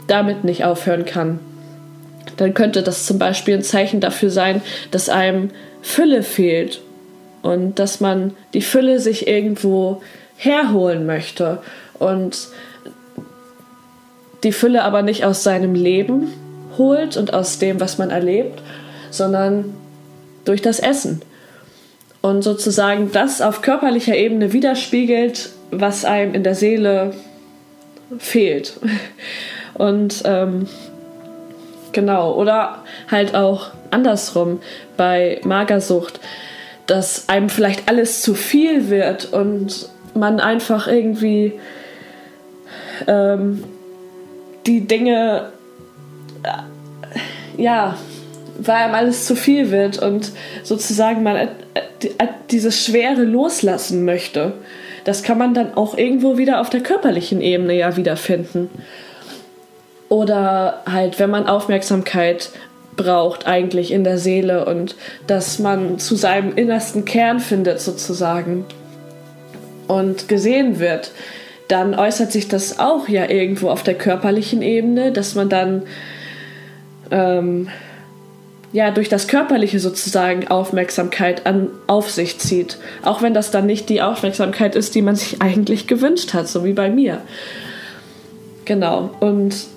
damit 0.06 0.44
nicht 0.44 0.64
aufhören 0.64 1.04
kann, 1.04 1.38
dann 2.36 2.54
könnte 2.54 2.82
das 2.82 3.06
zum 3.06 3.18
Beispiel 3.18 3.54
ein 3.54 3.62
Zeichen 3.62 4.00
dafür 4.00 4.30
sein, 4.30 4.62
dass 4.90 5.08
einem 5.08 5.50
Fülle 5.82 6.22
fehlt 6.22 6.80
und 7.42 7.78
dass 7.78 8.00
man 8.00 8.34
die 8.54 8.62
Fülle 8.62 9.00
sich 9.00 9.26
irgendwo 9.28 10.02
herholen 10.36 11.06
möchte 11.06 11.58
und 11.98 12.48
die 14.42 14.52
Fülle 14.52 14.82
aber 14.82 15.02
nicht 15.02 15.24
aus 15.24 15.42
seinem 15.42 15.74
Leben 15.74 16.32
holt 16.76 17.16
und 17.16 17.32
aus 17.32 17.58
dem, 17.58 17.80
was 17.80 17.98
man 17.98 18.10
erlebt, 18.10 18.60
sondern 19.10 19.74
durch 20.44 20.60
das 20.60 20.80
Essen. 20.80 21.22
Und 22.20 22.42
sozusagen 22.42 23.12
das 23.12 23.40
auf 23.40 23.62
körperlicher 23.62 24.16
Ebene 24.16 24.52
widerspiegelt, 24.52 25.50
was 25.70 26.04
einem 26.04 26.34
in 26.34 26.42
der 26.42 26.54
Seele 26.54 27.14
fehlt. 28.18 28.78
Und 29.74 30.22
ähm, 30.24 30.68
genau, 31.92 32.34
oder 32.34 32.82
halt 33.10 33.34
auch 33.34 33.70
andersrum 33.90 34.60
bei 34.96 35.40
Magersucht, 35.44 36.20
dass 36.86 37.28
einem 37.28 37.48
vielleicht 37.48 37.88
alles 37.88 38.22
zu 38.22 38.34
viel 38.34 38.90
wird 38.90 39.32
und 39.32 39.88
man 40.14 40.40
einfach 40.40 40.86
irgendwie 40.86 41.54
ähm, 43.06 43.64
die 44.66 44.86
Dinge, 44.86 45.50
äh, 46.42 47.62
ja, 47.62 47.96
weil 48.58 48.76
einem 48.76 48.94
alles 48.94 49.26
zu 49.26 49.34
viel 49.34 49.70
wird 49.70 49.98
und 49.98 50.32
sozusagen 50.62 51.22
man 51.22 51.36
äh, 51.36 51.48
äh, 51.74 52.28
dieses 52.50 52.84
Schwere 52.84 53.24
loslassen 53.24 54.04
möchte. 54.04 54.52
Das 55.04 55.22
kann 55.22 55.38
man 55.38 55.54
dann 55.54 55.74
auch 55.74 55.96
irgendwo 55.96 56.38
wieder 56.38 56.60
auf 56.60 56.70
der 56.70 56.80
körperlichen 56.80 57.40
Ebene 57.40 57.74
ja 57.74 57.96
wiederfinden. 57.96 58.70
Oder 60.14 60.84
halt, 60.86 61.18
wenn 61.18 61.30
man 61.30 61.48
Aufmerksamkeit 61.48 62.50
braucht 62.94 63.48
eigentlich 63.48 63.90
in 63.90 64.04
der 64.04 64.16
Seele 64.16 64.64
und 64.64 64.94
dass 65.26 65.58
man 65.58 65.98
zu 65.98 66.14
seinem 66.14 66.54
innersten 66.54 67.04
Kern 67.04 67.40
findet 67.40 67.80
sozusagen 67.80 68.64
und 69.88 70.28
gesehen 70.28 70.78
wird, 70.78 71.10
dann 71.66 71.96
äußert 71.96 72.30
sich 72.30 72.46
das 72.46 72.78
auch 72.78 73.08
ja 73.08 73.28
irgendwo 73.28 73.70
auf 73.70 73.82
der 73.82 73.94
körperlichen 73.94 74.62
Ebene, 74.62 75.10
dass 75.10 75.34
man 75.34 75.48
dann 75.48 75.82
ähm, 77.10 77.66
ja 78.72 78.92
durch 78.92 79.08
das 79.08 79.26
Körperliche 79.26 79.80
sozusagen 79.80 80.46
Aufmerksamkeit 80.46 81.44
an, 81.44 81.70
auf 81.88 82.08
sich 82.08 82.38
zieht. 82.38 82.78
Auch 83.02 83.20
wenn 83.20 83.34
das 83.34 83.50
dann 83.50 83.66
nicht 83.66 83.88
die 83.88 84.00
Aufmerksamkeit 84.00 84.76
ist, 84.76 84.94
die 84.94 85.02
man 85.02 85.16
sich 85.16 85.42
eigentlich 85.42 85.88
gewünscht 85.88 86.34
hat, 86.34 86.46
so 86.46 86.64
wie 86.64 86.72
bei 86.72 86.88
mir. 86.88 87.18
genau. 88.64 89.10
Und 89.18 89.73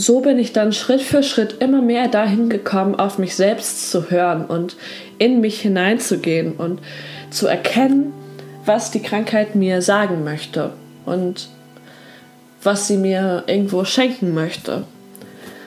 so 0.00 0.20
bin 0.20 0.38
ich 0.38 0.54
dann 0.54 0.72
Schritt 0.72 1.02
für 1.02 1.22
Schritt 1.22 1.56
immer 1.60 1.82
mehr 1.82 2.08
dahin 2.08 2.48
gekommen, 2.48 2.94
auf 2.94 3.18
mich 3.18 3.36
selbst 3.36 3.90
zu 3.90 4.10
hören 4.10 4.46
und 4.46 4.76
in 5.18 5.40
mich 5.40 5.60
hineinzugehen 5.60 6.52
und 6.52 6.80
zu 7.28 7.46
erkennen, 7.46 8.14
was 8.64 8.90
die 8.90 9.02
Krankheit 9.02 9.56
mir 9.56 9.82
sagen 9.82 10.24
möchte 10.24 10.72
und 11.04 11.50
was 12.62 12.88
sie 12.88 12.96
mir 12.96 13.44
irgendwo 13.46 13.84
schenken 13.84 14.32
möchte, 14.32 14.84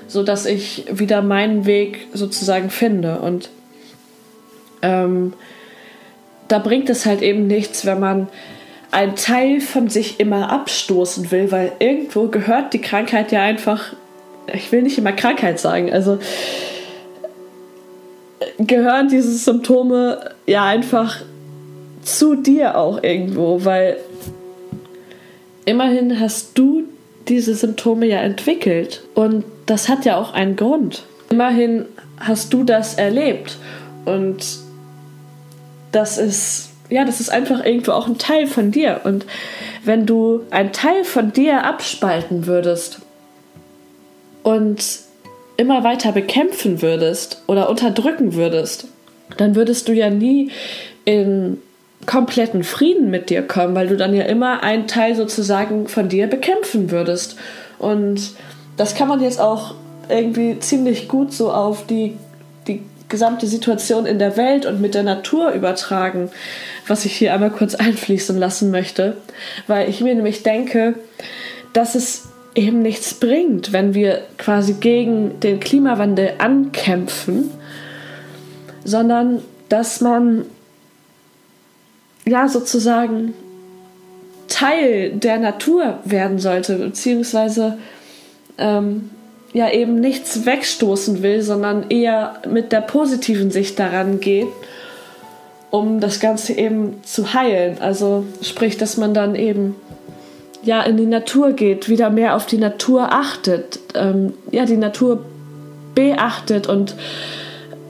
so 0.08 0.24
dass 0.24 0.48
ich 0.48 0.86
wieder 0.91 1.22
meinen 1.22 1.67
Weg 1.67 2.08
sozusagen 2.13 2.72
finde. 2.72 3.19
Und 3.19 3.52
ähm, 4.82 5.34
da 6.48 6.58
bringt 6.58 6.89
es 6.89 7.06
halt 7.06 7.22
eben 7.22 7.46
nichts, 7.46 7.86
wenn 7.86 8.00
man 8.00 8.30
einen 8.89 9.15
Teil 9.15 9.62
von 9.62 9.89
sich 9.89 10.19
immer 10.19 10.52
abstoßen 10.52 11.30
will, 11.30 11.52
weil 11.52 11.72
irgendwo 11.78 12.30
gehört 12.30 12.74
die 12.74 12.82
Krankheit 12.82 13.32
ja 13.32 13.43
einfach, 13.43 13.93
ich 14.51 14.71
will 14.71 14.82
nicht 14.82 14.97
immer 14.97 15.12
Krankheit 15.12 15.60
sagen, 15.60 15.91
also 15.91 16.19
gehören 18.58 19.08
diese 19.10 19.34
Symptome 19.36 20.32
ja 20.45 20.65
einfach 20.65 21.21
zu 22.01 22.36
dir 22.36 22.77
auch 22.77 23.01
irgendwo, 23.01 23.63
weil 23.63 23.97
immerhin 25.65 26.19
hast 26.19 26.58
du 26.58 26.84
diese 27.27 27.56
Symptome 27.56 28.06
ja 28.06 28.17
entwickelt 28.17 29.03
und 29.13 29.45
das 29.65 29.88
hat 29.88 30.03
ja 30.03 30.17
auch 30.17 30.34
einen 30.34 30.56
Grund. 30.56 31.03
Immerhin 31.32 31.86
hast 32.19 32.53
du 32.53 32.63
das 32.63 32.95
erlebt 32.95 33.58
und 34.06 34.43
das 35.91 36.17
ist 36.17 36.69
ja, 36.89 37.06
das 37.06 37.21
ist 37.21 37.29
einfach 37.29 37.63
irgendwo 37.63 37.93
auch 37.93 38.08
ein 38.08 38.17
Teil 38.17 38.45
von 38.45 38.71
dir 38.71 39.01
und 39.06 39.25
wenn 39.86 40.06
du 40.06 40.41
einen 40.51 40.73
Teil 40.73 41.03
von 41.06 41.32
dir 41.32 41.63
abspalten 41.63 42.45
würdest 42.45 42.99
und 44.43 44.84
immer 45.58 45.84
weiter 45.84 46.12
bekämpfen 46.12 46.82
würdest 46.82 47.41
oder 47.47 47.69
unterdrücken 47.69 48.36
würdest, 48.36 48.88
dann 49.38 49.56
würdest 49.56 49.88
du 49.88 49.93
ja 49.93 50.10
nie 50.10 50.51
in 51.06 51.58
kompletten 52.06 52.63
Frieden 52.63 53.10
mit 53.10 53.29
dir 53.29 53.41
kommen, 53.41 53.75
weil 53.75 53.88
du 53.88 53.97
dann 53.97 54.13
ja 54.13 54.23
immer 54.23 54.62
einen 54.62 54.88
Teil 54.88 55.15
sozusagen 55.15 55.88
von 55.88 56.10
dir 56.10 56.27
bekämpfen 56.27 56.91
würdest. 56.91 57.38
Und 57.79 58.32
das 58.77 58.95
kann 58.95 59.08
man 59.08 59.21
jetzt 59.21 59.39
auch 59.39 59.75
irgendwie 60.10 60.60
ziemlich 60.60 61.08
gut 61.08 61.34
so 61.34 61.51
auf 61.51 61.86
die, 61.86 62.17
die 62.67 62.82
gesamte 63.08 63.47
Situation 63.47 64.06
in 64.06 64.19
der 64.19 64.38
Welt 64.38 64.65
und 64.65 64.82
mit 64.82 64.95
der 64.95 65.03
Natur 65.03 65.51
übertragen, 65.51 66.29
was 66.88 67.06
ich 67.06 67.15
hier 67.15 67.34
einmal 67.34 67.51
kurz 67.51 67.75
einfließen 67.75 68.38
lassen 68.38 68.71
möchte, 68.71 69.17
weil 69.67 69.89
ich 69.89 70.01
mir 70.01 70.15
nämlich 70.15 70.43
denke, 70.43 70.95
dass 71.73 71.95
es 71.95 72.33
eben 72.56 72.82
nichts 72.82 73.13
bringt, 73.16 73.74
wenn 73.74 73.94
wir 73.94 74.22
quasi 74.38 74.74
gegen 74.74 75.39
den 75.39 75.60
Klimawandel 75.60 76.34
ankämpfen, 76.38 77.52
sondern 78.84 79.42
dass 79.70 80.02
man 80.02 80.46
ja 82.26 82.48
sozusagen 82.48 83.34
Teil 84.48 85.12
der 85.13 85.39
Natur 85.39 86.00
werden 86.06 86.38
sollte, 86.39 86.78
beziehungsweise 86.78 87.80
ähm, 88.58 89.10
ja 89.54 89.72
eben 89.72 90.00
nichts 90.00 90.46
wegstoßen 90.46 91.24
will, 91.24 91.42
sondern 91.42 91.89
eher 91.89 92.42
mit 92.48 92.72
der 92.72 92.82
positiven 92.82 93.52
Sicht 93.52 93.80
daran 93.80 94.20
geht, 94.20 94.48
um 95.72 96.00
das 96.00 96.20
Ganze 96.20 96.54
eben 96.54 97.04
zu 97.04 97.34
heilen. 97.34 97.78
Also 97.80 98.26
sprich, 98.42 98.78
dass 98.78 98.98
man 98.98 99.13
dann 99.13 99.36
eben 99.36 99.76
ja 100.63 100.82
in 100.84 100.97
die 100.97 101.06
Natur 101.06 101.54
geht, 101.54 101.89
wieder 101.89 102.10
mehr 102.10 102.36
auf 102.36 102.45
die 102.45 102.58
Natur 102.58 103.12
achtet, 103.12 103.80
ähm, 103.95 104.34
ja 104.52 104.65
die 104.65 104.78
Natur 104.78 105.26
beachtet 105.95 106.67
und 106.67 106.95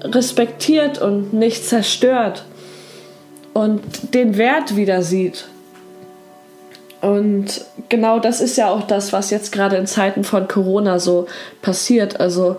respektiert 0.04 1.02
und 1.02 1.34
nicht 1.34 1.66
zerstört 1.66 2.44
und 3.54 3.82
den 4.14 4.38
Wert 4.38 4.76
wieder 4.76 5.02
sieht. 5.02 5.46
Und 7.02 7.66
genau 7.90 8.20
das 8.20 8.40
ist 8.40 8.58
ja 8.58 8.70
auch 8.70 8.84
das, 8.84 9.12
was 9.12 9.30
jetzt 9.30 9.52
gerade 9.52 9.76
in 9.76 9.88
Zeiten 9.88 10.24
von 10.24 10.48
Corona 10.48 11.00
so 11.00 11.28
passiert. 11.62 12.22
Also, 12.22 12.56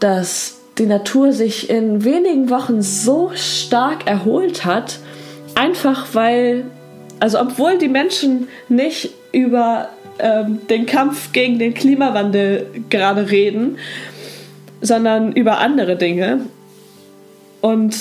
dass 0.00 0.58
die 0.78 0.86
Natur 0.86 1.32
sich 1.32 1.70
in 1.70 2.04
wenigen 2.04 2.50
Wochen 2.50 2.82
so 2.82 3.30
stark 3.34 4.06
erholt 4.06 4.64
hat, 4.64 4.98
einfach 5.54 6.08
weil, 6.12 6.64
also 7.22 7.38
obwohl 7.38 7.78
die 7.78 7.88
Menschen 7.88 8.48
nicht 8.68 9.10
über 9.30 9.90
ähm, 10.18 10.58
den 10.68 10.86
Kampf 10.86 11.32
gegen 11.32 11.60
den 11.60 11.72
Klimawandel 11.72 12.66
gerade 12.90 13.30
reden, 13.30 13.78
sondern 14.80 15.30
über 15.30 15.58
andere 15.58 15.94
Dinge. 15.94 16.40
Und 17.60 17.94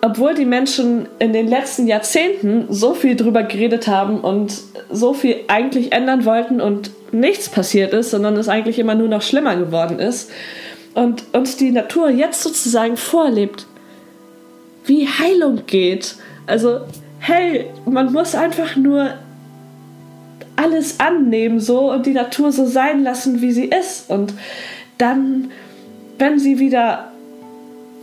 obwohl 0.00 0.34
die 0.34 0.46
Menschen 0.46 1.06
in 1.20 1.32
den 1.32 1.46
letzten 1.46 1.86
Jahrzehnten 1.86 2.66
so 2.70 2.92
viel 2.92 3.14
drüber 3.14 3.44
geredet 3.44 3.86
haben 3.86 4.18
und 4.18 4.62
so 4.90 5.14
viel 5.14 5.36
eigentlich 5.46 5.92
ändern 5.92 6.24
wollten 6.24 6.60
und 6.60 6.90
nichts 7.12 7.48
passiert 7.48 7.92
ist, 7.92 8.10
sondern 8.10 8.36
es 8.36 8.48
eigentlich 8.48 8.80
immer 8.80 8.96
nur 8.96 9.06
noch 9.06 9.22
schlimmer 9.22 9.54
geworden 9.54 10.00
ist 10.00 10.28
und 10.92 11.22
uns 11.32 11.56
die 11.56 11.70
Natur 11.70 12.10
jetzt 12.10 12.42
sozusagen 12.42 12.96
vorlebt, 12.96 13.68
wie 14.86 15.06
Heilung 15.06 15.66
geht. 15.68 16.16
Also, 16.48 16.80
hey, 17.20 17.66
man 17.84 18.12
muss 18.12 18.34
einfach 18.34 18.76
nur 18.76 19.14
alles 20.56 20.98
annehmen 20.98 21.60
so 21.60 21.92
und 21.92 22.06
die 22.06 22.12
Natur 22.12 22.52
so 22.52 22.66
sein 22.66 23.02
lassen, 23.02 23.40
wie 23.40 23.52
sie 23.52 23.66
ist 23.66 24.10
und 24.10 24.34
dann, 24.98 25.50
wenn 26.18 26.38
sie 26.38 26.58
wieder 26.58 27.12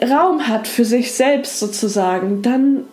Raum 0.01 0.47
hat 0.47 0.67
für 0.67 0.85
sich 0.85 1.13
selbst 1.13 1.59
sozusagen, 1.59 2.41
dann 2.41 2.85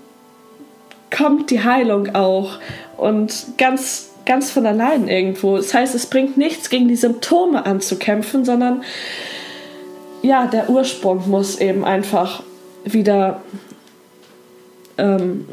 kommt 1.16 1.50
die 1.50 1.62
Heilung 1.62 2.14
auch 2.14 2.58
und 2.96 3.46
ganz 3.58 4.12
ganz 4.24 4.50
von 4.50 4.66
allein 4.66 5.08
irgendwo. 5.08 5.56
Das 5.56 5.74
heißt, 5.74 5.94
es 5.94 6.06
bringt 6.06 6.36
nichts 6.36 6.70
gegen 6.70 6.88
die 6.88 6.96
Symptome 6.96 7.66
anzukämpfen, 7.66 8.44
sondern 8.44 8.82
ja, 10.22 10.46
der 10.46 10.70
Ursprung 10.70 11.28
muss 11.28 11.60
eben 11.60 11.84
einfach 11.84 12.42
wieder 12.84 13.40
ähm, 14.98 15.46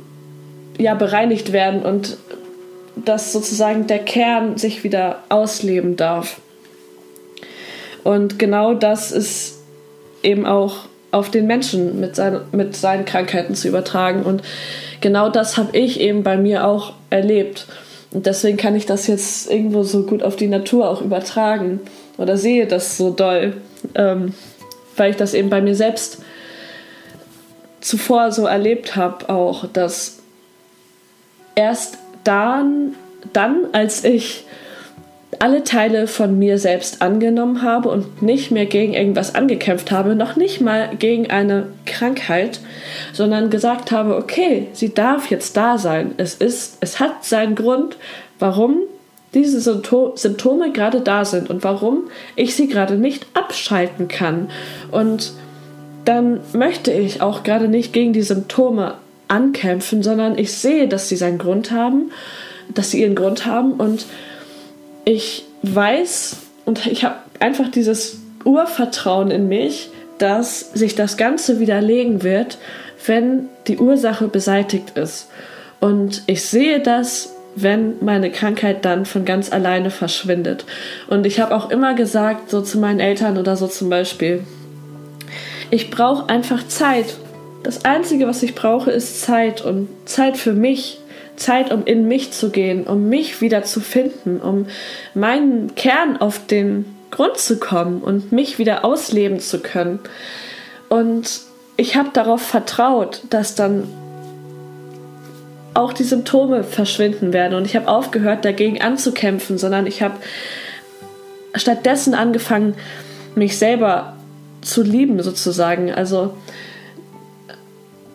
ja, 0.79 0.95
bereinigt 0.95 1.51
werden 1.51 1.83
und 1.83 2.17
dass 2.95 3.31
sozusagen 3.31 3.85
der 3.85 3.99
Kern 3.99 4.57
sich 4.57 4.83
wieder 4.83 5.23
ausleben 5.29 5.95
darf. 5.95 6.41
Und 8.03 8.39
genau 8.39 8.73
das 8.73 9.11
ist 9.11 9.59
eben 10.23 10.45
auch 10.45 10.85
auf 11.11 11.29
den 11.29 11.47
Menschen 11.47 11.99
mit, 11.99 12.15
sein, 12.15 12.41
mit 12.51 12.75
seinen 12.75 13.05
Krankheiten 13.05 13.55
zu 13.55 13.67
übertragen. 13.67 14.23
Und 14.23 14.41
genau 15.01 15.29
das 15.29 15.57
habe 15.57 15.77
ich 15.77 15.99
eben 15.99 16.23
bei 16.23 16.37
mir 16.37 16.65
auch 16.65 16.93
erlebt. 17.09 17.67
Und 18.11 18.25
deswegen 18.25 18.57
kann 18.57 18.75
ich 18.75 18.85
das 18.85 19.07
jetzt 19.07 19.51
irgendwo 19.51 19.83
so 19.83 20.03
gut 20.03 20.23
auf 20.23 20.35
die 20.35 20.47
Natur 20.47 20.89
auch 20.89 21.01
übertragen 21.01 21.79
oder 22.17 22.37
sehe 22.37 22.67
das 22.67 22.97
so 22.97 23.11
doll, 23.11 23.53
ähm, 23.95 24.33
weil 24.97 25.11
ich 25.11 25.17
das 25.17 25.33
eben 25.33 25.49
bei 25.49 25.61
mir 25.61 25.75
selbst 25.75 26.21
zuvor 27.81 28.31
so 28.31 28.45
erlebt 28.45 28.95
habe, 28.95 29.29
auch, 29.29 29.65
dass 29.71 30.18
erst 31.59 31.97
dann, 32.23 32.95
dann 33.33 33.65
als 33.73 34.05
ich 34.05 34.45
alle 35.39 35.63
Teile 35.63 36.07
von 36.07 36.39
mir 36.39 36.57
selbst 36.57 37.01
angenommen 37.01 37.61
habe 37.61 37.89
und 37.89 38.21
nicht 38.21 38.49
mehr 38.49 38.65
gegen 38.65 38.93
irgendwas 38.93 39.35
angekämpft 39.35 39.91
habe, 39.91 40.15
noch 40.15 40.35
nicht 40.37 40.59
mal 40.61 40.89
gegen 40.97 41.29
eine 41.29 41.67
Krankheit, 41.85 42.61
sondern 43.13 43.49
gesagt 43.49 43.91
habe, 43.91 44.15
okay, 44.15 44.67
sie 44.73 44.93
darf 44.93 45.29
jetzt 45.29 45.55
da 45.55 45.77
sein. 45.77 46.13
Es 46.17 46.35
ist, 46.35 46.77
es 46.79 46.99
hat 46.99 47.25
seinen 47.25 47.55
Grund, 47.55 47.97
warum 48.39 48.79
diese 49.33 49.61
Symptome 49.61 50.71
gerade 50.71 51.01
da 51.01 51.23
sind 51.25 51.49
und 51.49 51.63
warum 51.63 52.09
ich 52.35 52.55
sie 52.55 52.67
gerade 52.67 52.95
nicht 52.95 53.27
abschalten 53.33 54.07
kann. 54.07 54.49
Und 54.91 55.33
dann 56.05 56.39
möchte 56.53 56.91
ich 56.91 57.21
auch 57.21 57.43
gerade 57.43 57.67
nicht 57.67 57.93
gegen 57.93 58.13
die 58.13 58.23
Symptome 58.23 58.95
ankämpfen, 59.29 60.03
sondern 60.03 60.37
ich 60.37 60.51
sehe, 60.51 60.87
dass 60.87 61.07
sie 61.07 61.15
seinen 61.15 61.37
Grund 61.37 61.71
haben, 61.71 62.11
dass 62.73 62.91
sie 62.91 63.01
ihren 63.01 63.15
Grund 63.15 63.45
haben 63.45 63.73
und 63.73 64.05
ich 65.05 65.45
weiß 65.63 66.37
und 66.65 66.85
ich 66.85 67.03
habe 67.03 67.15
einfach 67.39 67.69
dieses 67.69 68.19
Urvertrauen 68.43 69.31
in 69.31 69.47
mich, 69.47 69.89
dass 70.17 70.71
sich 70.73 70.95
das 70.95 71.17
Ganze 71.17 71.59
widerlegen 71.59 72.23
wird, 72.23 72.57
wenn 73.05 73.47
die 73.67 73.77
Ursache 73.77 74.27
beseitigt 74.27 74.97
ist. 74.97 75.29
Und 75.79 76.23
ich 76.27 76.43
sehe 76.43 76.79
das, 76.81 77.33
wenn 77.55 77.95
meine 78.01 78.31
Krankheit 78.31 78.85
dann 78.85 79.05
von 79.05 79.25
ganz 79.25 79.51
alleine 79.51 79.89
verschwindet. 79.89 80.65
Und 81.07 81.25
ich 81.25 81.39
habe 81.39 81.55
auch 81.55 81.71
immer 81.71 81.93
gesagt, 81.93 82.49
so 82.49 82.61
zu 82.61 82.77
meinen 82.79 82.99
Eltern 82.99 83.37
oder 83.37 83.55
so 83.55 83.67
zum 83.67 83.89
Beispiel, 83.89 84.43
ich 85.71 85.89
brauche 85.89 86.29
einfach 86.29 86.67
Zeit. 86.67 87.15
Das 87.63 87.85
Einzige, 87.85 88.27
was 88.27 88.41
ich 88.43 88.55
brauche, 88.55 88.91
ist 88.91 89.21
Zeit 89.21 89.61
und 89.61 89.89
Zeit 90.05 90.37
für 90.37 90.53
mich, 90.53 90.99
Zeit, 91.35 91.71
um 91.71 91.85
in 91.85 92.07
mich 92.07 92.31
zu 92.31 92.49
gehen, 92.49 92.85
um 92.85 93.09
mich 93.09 93.41
wieder 93.41 93.63
zu 93.63 93.79
finden, 93.79 94.39
um 94.39 94.67
meinen 95.13 95.75
Kern 95.75 96.17
auf 96.17 96.45
den 96.47 96.85
Grund 97.11 97.37
zu 97.37 97.59
kommen 97.59 98.01
und 98.01 98.31
mich 98.31 98.59
wieder 98.59 98.85
ausleben 98.85 99.39
zu 99.39 99.59
können. 99.59 99.99
Und 100.89 101.41
ich 101.77 101.95
habe 101.95 102.09
darauf 102.13 102.41
vertraut, 102.41 103.21
dass 103.29 103.55
dann 103.55 103.87
auch 105.73 105.93
die 105.93 106.03
Symptome 106.03 106.63
verschwinden 106.63 107.31
werden. 107.31 107.55
Und 107.55 107.65
ich 107.65 107.75
habe 107.75 107.87
aufgehört, 107.87 108.43
dagegen 108.43 108.81
anzukämpfen, 108.81 109.57
sondern 109.57 109.87
ich 109.87 110.01
habe 110.01 110.15
stattdessen 111.55 112.13
angefangen, 112.13 112.75
mich 113.35 113.57
selber 113.57 114.17
zu 114.61 114.83
lieben, 114.83 115.21
sozusagen. 115.23 115.91
Also, 115.91 116.33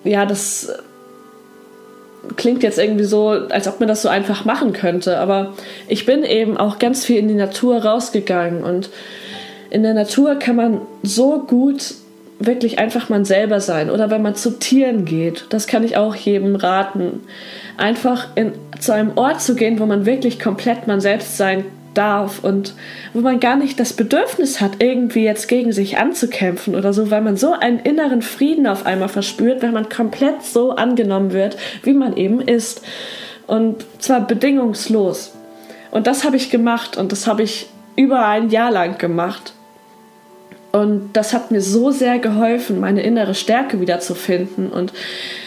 ja, 0.05 0.27
das 0.27 0.73
klingt 2.37 2.63
jetzt 2.63 2.79
irgendwie 2.79 3.05
so, 3.05 3.29
als 3.29 3.69
ob 3.69 3.81
man 3.81 3.89
das 3.89 4.03
so 4.03 4.09
einfach 4.09 4.45
machen 4.45 4.73
könnte. 4.73 5.19
Aber 5.19 5.55
ich 5.89 6.07
bin 6.07 6.25
eben 6.25 6.57
auch 6.57 6.79
ganz 6.79 7.05
viel 7.05 7.19
in 7.19 7.29
die 7.29 7.35
Natur 7.35 7.85
rausgegangen. 7.85 8.65
Und 8.65 8.91
in 9.71 9.83
der 9.83 9.95
Natur 9.95 10.37
kann 10.37 10.57
man 10.57 10.81
so 11.03 11.41
gut 11.41 11.95
wirklich 12.39 12.79
einfach 12.79 13.09
man 13.09 13.25
selber 13.25 13.61
sein. 13.61 13.91
Oder 13.91 14.11
wenn 14.11 14.23
man 14.23 14.35
zu 14.35 14.59
Tieren 14.59 15.05
geht, 15.05 15.47
das 15.51 15.67
kann 15.67 15.85
ich 15.85 15.97
auch 15.97 16.15
jedem 16.15 16.57
raten. 16.57 17.21
Einfach 17.77 18.29
in, 18.35 18.53
zu 18.81 18.93
einem 18.93 19.13
Ort 19.17 19.41
zu 19.41 19.55
gehen, 19.55 19.79
wo 19.79 19.87
man 19.87 20.07
wirklich 20.07 20.41
komplett 20.41 20.87
man 20.87 21.01
selbst 21.01 21.37
sein 21.37 21.65
darf 21.95 22.43
und 22.43 22.75
wo 23.13 23.21
man 23.21 23.41
gar 23.41 23.57
nicht 23.57 23.81
das 23.81 23.93
Bedürfnis 23.93 24.61
hat, 24.61 24.83
irgendwie 24.83 25.25
jetzt 25.25 25.49
gegen 25.49 25.73
sich 25.73 25.99
anzukämpfen 25.99 26.75
oder 26.75 26.93
so, 26.93 27.11
weil 27.11 27.23
man 27.23 27.37
so 27.37 27.53
einen 27.53 27.79
inneren 27.79 28.23
Frieden 28.23 28.67
auf 28.67 28.87
einmal 28.87 29.09
verspürt, 29.09 29.63
wenn 29.63 29.73
man 29.73 29.89
komplett 29.89 30.43
so 30.43 30.73
angenommen 30.73 31.33
wird, 31.33 31.57
wie 31.83 31.95
man 31.95 32.17
eben 32.17 32.41
ist. 32.41 32.83
Und 33.47 33.85
zwar 33.99 34.27
bedingungslos. 34.27 35.35
Und 35.91 36.07
das 36.07 36.25
habe 36.25 36.37
ich 36.37 36.51
gemacht 36.51 36.97
und 36.97 37.13
das 37.13 37.27
habe 37.27 37.43
ich 37.43 37.69
über 37.97 38.27
ein 38.27 38.51
Jahr 38.51 38.71
lang 38.71 38.99
gemacht. 38.99 39.53
Und 40.73 41.13
das 41.13 41.33
hat 41.33 41.53
mir 41.53 41.61
so 41.61 41.93
sehr 41.93 42.19
geholfen, 42.19 42.81
meine 42.81 43.03
innere 43.03 43.35
Stärke 43.35 43.81
wiederzufinden 43.81 44.73
und 44.73 44.93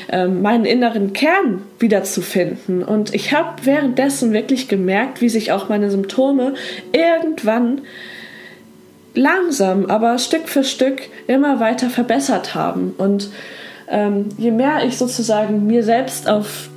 ähm, 0.09 0.41
meinen 0.41 0.65
inneren 0.65 1.13
Kern 1.13 1.63
wiederzufinden. 1.79 2.83
Und 2.83 3.13
ich 3.13 3.33
habe 3.33 3.65
währenddessen 3.65 4.33
wirklich 4.33 4.67
gemerkt, 4.67 5.21
wie 5.21 5.29
sich 5.29 5.51
auch 5.51 5.69
meine 5.69 5.91
Symptome 5.91 6.53
irgendwann 6.91 7.81
langsam, 9.13 9.87
aber 9.87 10.17
Stück 10.19 10.47
für 10.47 10.63
Stück 10.63 11.01
immer 11.27 11.59
weiter 11.59 11.89
verbessert 11.89 12.55
haben. 12.55 12.93
Und 12.97 13.29
ähm, 13.89 14.29
je 14.37 14.51
mehr 14.51 14.85
ich 14.85 14.97
sozusagen 14.97 15.65
mir 15.65 15.83
selbst 15.83 16.29
auf 16.29 16.69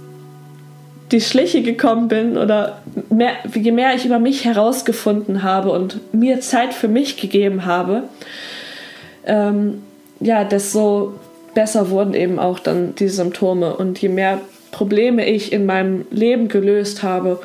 die 1.13 1.21
Schliche 1.21 1.63
gekommen 1.63 2.09
bin 2.09 2.39
oder 2.39 2.83
mehr, 3.11 3.33
je 3.53 3.73
mehr 3.73 3.95
ich 3.95 4.07
über 4.07 4.19
mich 4.19 4.45
herausgefunden 4.45 5.43
habe 5.43 5.71
und 5.71 6.15
mir 6.15 6.41
Zeit 6.41 6.73
für 6.73 6.89
mich 6.89 7.17
gegeben 7.17 7.65
habe, 7.65 8.05
ähm, 9.27 9.83
ja, 10.21 10.45
desto 10.45 11.15
besser 11.55 11.91
wurden 11.91 12.15
eben 12.15 12.39
auch 12.39 12.59
dann 12.59 12.95
die 12.95 13.09
Symptome. 13.09 13.77
Und 13.77 14.01
je 14.01 14.09
mehr 14.09 14.41
Probleme 14.71 15.29
ich 15.29 15.53
in 15.53 15.67
meinem 15.67 16.07
Leben 16.11 16.49
gelöst 16.49 17.03
habe, 17.03 17.41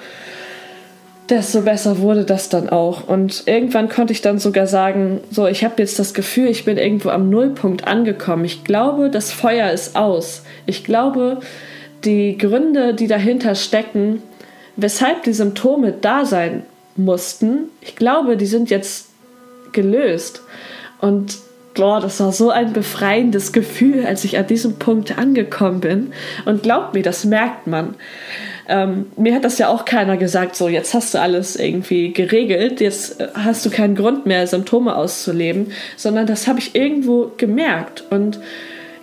desto 1.30 1.62
besser 1.62 2.00
wurde 2.00 2.24
das 2.24 2.50
dann 2.50 2.70
auch. 2.70 3.08
Und 3.08 3.44
irgendwann 3.48 3.90
konnte 3.90 4.14
ich 4.14 4.22
dann 4.22 4.40
sogar 4.40 4.68
sagen, 4.68 5.22
so, 5.32 5.48
ich 5.48 5.64
habe 5.64 5.76
jetzt 5.78 5.98
das 5.98 6.14
Gefühl, 6.14 6.48
ich 6.48 6.66
bin 6.66 6.78
irgendwo 6.78 7.10
am 7.10 7.30
Nullpunkt 7.30 7.88
angekommen. 7.88 8.46
Ich 8.46 8.64
glaube, 8.64 9.10
das 9.10 9.32
Feuer 9.32 9.72
ist 9.72 9.96
aus. 9.96 10.44
Ich 10.66 10.84
glaube, 10.84 11.40
die 12.04 12.38
Gründe, 12.38 12.94
die 12.94 13.08
dahinter 13.08 13.56
stecken, 13.56 14.22
weshalb 14.76 15.24
die 15.24 15.34
Symptome 15.34 15.94
da 15.94 16.26
sein 16.26 16.64
mussten, 16.96 17.70
ich 17.82 17.96
glaube, 17.96 18.38
die 18.38 18.46
sind 18.46 18.70
jetzt 18.70 19.10
gelöst. 19.72 20.42
Und 21.02 21.38
boah, 21.76 22.00
das 22.00 22.20
war 22.20 22.32
so 22.32 22.50
ein 22.50 22.74
befreiendes 22.74 23.54
Gefühl, 23.54 24.06
als 24.06 24.24
ich 24.24 24.38
an 24.38 24.48
diesem 24.48 24.76
Punkt 24.80 25.18
angekommen 25.18 25.82
bin. 25.82 26.14
Und 26.46 26.64
glaubt 26.64 26.94
mir, 26.94 27.04
das 27.04 27.26
merkt 27.26 27.68
man. 27.68 27.96
Ähm, 28.68 29.08
mir 29.16 29.36
hat 29.36 29.44
das 29.44 29.60
ja 29.60 29.68
auch 29.70 29.86
keiner 29.86 30.18
gesagt, 30.18 30.56
so 30.56 30.68
jetzt 30.68 30.96
hast 30.96 31.14
du 31.14 31.20
alles 31.20 31.56
irgendwie 31.56 32.14
geregelt, 32.14 32.82
jetzt 32.82 33.22
äh, 33.22 33.28
hast 33.36 33.64
du 33.66 33.70
keinen 33.70 33.96
Grund 33.96 34.26
mehr, 34.26 34.48
Symptome 34.48 34.96
auszuleben, 34.96 35.72
sondern 35.98 36.26
das 36.26 36.48
habe 36.48 36.58
ich 36.58 36.74
irgendwo 36.74 37.32
gemerkt. 37.38 38.04
Und 38.10 38.40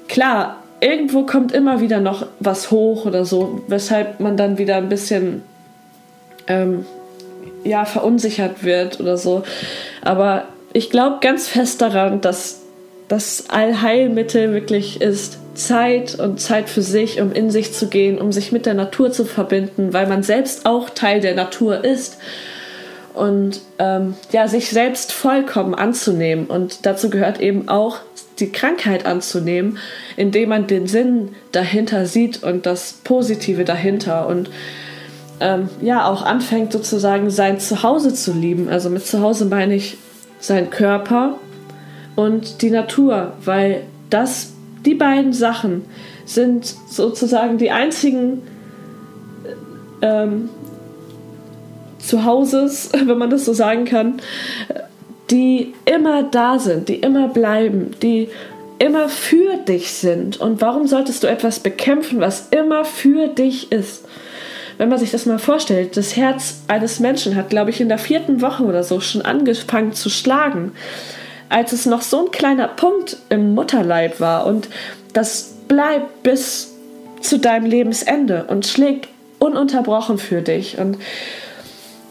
klar, 0.08 0.56
irgendwo 0.80 1.24
kommt 1.24 1.52
immer 1.52 1.80
wieder 1.80 2.00
noch 2.00 2.26
was 2.40 2.72
hoch 2.72 3.06
oder 3.06 3.24
so, 3.24 3.62
weshalb 3.68 4.18
man 4.18 4.36
dann 4.36 4.58
wieder 4.58 4.76
ein 4.76 4.88
bisschen 4.88 5.42
ähm, 6.48 6.84
ja, 7.62 7.84
verunsichert 7.84 8.64
wird 8.64 8.98
oder 8.98 9.16
so. 9.16 9.44
Aber 10.02 10.46
ich 10.72 10.90
glaube 10.90 11.18
ganz 11.20 11.46
fest 11.46 11.80
daran, 11.80 12.20
dass 12.20 12.61
das 13.12 13.50
Allheilmittel 13.50 14.54
wirklich 14.54 15.02
ist 15.02 15.36
Zeit 15.52 16.18
und 16.18 16.40
Zeit 16.40 16.70
für 16.70 16.80
sich, 16.80 17.20
um 17.20 17.30
in 17.30 17.50
sich 17.50 17.74
zu 17.74 17.88
gehen, 17.88 18.18
um 18.18 18.32
sich 18.32 18.52
mit 18.52 18.64
der 18.64 18.72
Natur 18.72 19.12
zu 19.12 19.26
verbinden, 19.26 19.92
weil 19.92 20.06
man 20.06 20.22
selbst 20.22 20.64
auch 20.64 20.88
Teil 20.88 21.20
der 21.20 21.34
Natur 21.34 21.84
ist 21.84 22.16
und 23.12 23.60
ähm, 23.78 24.14
ja, 24.30 24.48
sich 24.48 24.70
selbst 24.70 25.12
vollkommen 25.12 25.74
anzunehmen. 25.74 26.46
Und 26.46 26.86
dazu 26.86 27.10
gehört 27.10 27.38
eben 27.38 27.68
auch 27.68 27.98
die 28.38 28.50
Krankheit 28.50 29.04
anzunehmen, 29.04 29.76
indem 30.16 30.48
man 30.48 30.66
den 30.66 30.86
Sinn 30.86 31.34
dahinter 31.52 32.06
sieht 32.06 32.42
und 32.42 32.64
das 32.64 32.94
Positive 33.04 33.64
dahinter 33.64 34.26
und 34.26 34.48
ähm, 35.38 35.68
ja, 35.82 36.08
auch 36.08 36.22
anfängt 36.22 36.72
sozusagen 36.72 37.28
sein 37.28 37.60
Zuhause 37.60 38.14
zu 38.14 38.32
lieben. 38.32 38.70
Also 38.70 38.88
mit 38.88 39.06
Zuhause 39.06 39.44
meine 39.44 39.74
ich 39.74 39.98
sein 40.40 40.70
Körper 40.70 41.38
und 42.16 42.62
die 42.62 42.70
Natur, 42.70 43.32
weil 43.44 43.84
das, 44.10 44.52
die 44.84 44.94
beiden 44.94 45.32
Sachen 45.32 45.84
sind 46.24 46.66
sozusagen 46.88 47.58
die 47.58 47.70
einzigen 47.70 48.42
ähm, 50.02 50.48
Zuhauses, 51.98 52.90
wenn 53.06 53.18
man 53.18 53.30
das 53.30 53.44
so 53.44 53.52
sagen 53.52 53.84
kann, 53.84 54.20
die 55.30 55.72
immer 55.86 56.24
da 56.24 56.58
sind, 56.58 56.88
die 56.88 56.96
immer 56.96 57.28
bleiben, 57.28 57.92
die 58.02 58.28
immer 58.78 59.08
für 59.08 59.56
dich 59.56 59.92
sind. 59.92 60.40
Und 60.40 60.60
warum 60.60 60.86
solltest 60.88 61.22
du 61.22 61.28
etwas 61.28 61.60
bekämpfen, 61.60 62.20
was 62.20 62.48
immer 62.50 62.84
für 62.84 63.28
dich 63.28 63.70
ist? 63.70 64.04
Wenn 64.76 64.88
man 64.88 64.98
sich 64.98 65.12
das 65.12 65.26
mal 65.26 65.38
vorstellt, 65.38 65.96
das 65.96 66.16
Herz 66.16 66.62
eines 66.66 66.98
Menschen 66.98 67.36
hat, 67.36 67.50
glaube 67.50 67.70
ich, 67.70 67.80
in 67.80 67.88
der 67.88 67.98
vierten 67.98 68.40
Woche 68.40 68.64
oder 68.64 68.82
so 68.82 69.00
schon 69.00 69.22
angefangen 69.22 69.92
zu 69.92 70.10
schlagen, 70.10 70.72
als 71.52 71.72
es 71.72 71.86
noch 71.86 72.02
so 72.02 72.24
ein 72.24 72.30
kleiner 72.30 72.68
Punkt 72.68 73.16
im 73.28 73.54
Mutterleib 73.54 74.20
war. 74.20 74.46
Und 74.46 74.68
das 75.12 75.52
bleibt 75.68 76.22
bis 76.22 76.72
zu 77.20 77.38
deinem 77.38 77.66
Lebensende 77.66 78.44
und 78.48 78.66
schlägt 78.66 79.08
ununterbrochen 79.38 80.18
für 80.18 80.42
dich. 80.42 80.78
Und 80.78 80.96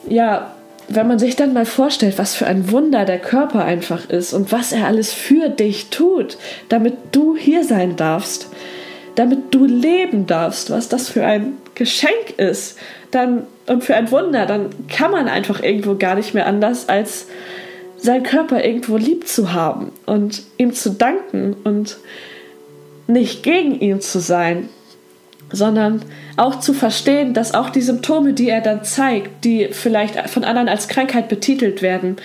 ja, 0.08 0.54
wenn 0.90 1.08
man 1.08 1.20
sich 1.20 1.36
dann 1.36 1.54
mal 1.54 1.66
vorstellt, 1.66 2.18
was 2.18 2.36
für 2.36 2.48
ein 2.48 2.72
Wunder 2.72 3.06
der 3.06 3.20
Körper 3.20 3.64
einfach 3.64 4.10
ist 4.10 4.34
und 4.34 4.52
was 4.52 4.72
er 4.72 4.88
alles 4.88 5.14
für 5.14 5.50
dich 5.50 5.90
tut, 5.90 6.38
damit 6.70 6.96
du 7.12 7.36
hier 7.36 7.64
sein 7.64 7.96
darfst, 7.96 8.48
damit 9.16 9.54
du 9.54 9.66
leben 9.66 10.28
darfst, 10.28 10.70
was 10.70 10.90
das 10.90 11.10
für 11.10 11.26
ein 11.26 11.58
Geschenk 11.76 12.38
ist, 12.38 12.78
dann 13.12 13.44
und 13.68 13.84
für 13.84 13.96
ein 13.96 14.12
Wunder, 14.12 14.46
dann 14.46 14.70
kann 14.88 15.12
man 15.12 15.28
einfach 15.28 15.64
irgendwo 15.64 15.96
gar 15.96 16.16
nicht 16.16 16.34
mehr 16.34 16.46
anders 16.46 16.90
als 16.90 17.28
seinen 18.02 18.24
Körper 18.24 18.64
irgendwo 18.64 18.98
lieb 18.98 19.28
zu 19.28 19.54
haben 19.54 19.92
und 20.06 20.44
ihm 20.58 20.74
zu 20.74 20.90
danken 20.90 21.56
und 21.64 21.98
nicht 23.08 23.44
gegen 23.44 23.80
ihn 23.80 24.02
zu 24.02 24.20
sein, 24.20 24.70
sondern 25.52 26.02
auch 26.38 26.60
zu 26.60 26.74
verstehen, 26.74 27.34
dass 27.34 27.54
auch 27.54 27.70
die 27.70 27.82
Symptome, 27.82 28.34
die 28.34 28.50
er 28.50 28.62
dann 28.62 28.84
zeigt, 28.84 29.44
die 29.46 29.70
vielleicht 29.72 30.30
von 30.30 30.44
anderen 30.44 30.70
als 30.70 30.88
Krankheit 30.88 31.30
betitelt 31.30 31.82
werden, 31.82 32.18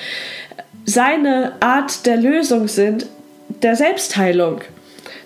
seine 0.85 1.53
Art 1.61 2.07
der 2.07 2.17
Lösung 2.17 2.69
sind, 2.69 3.07
der 3.63 3.77
Selbstheilung. 3.77 4.61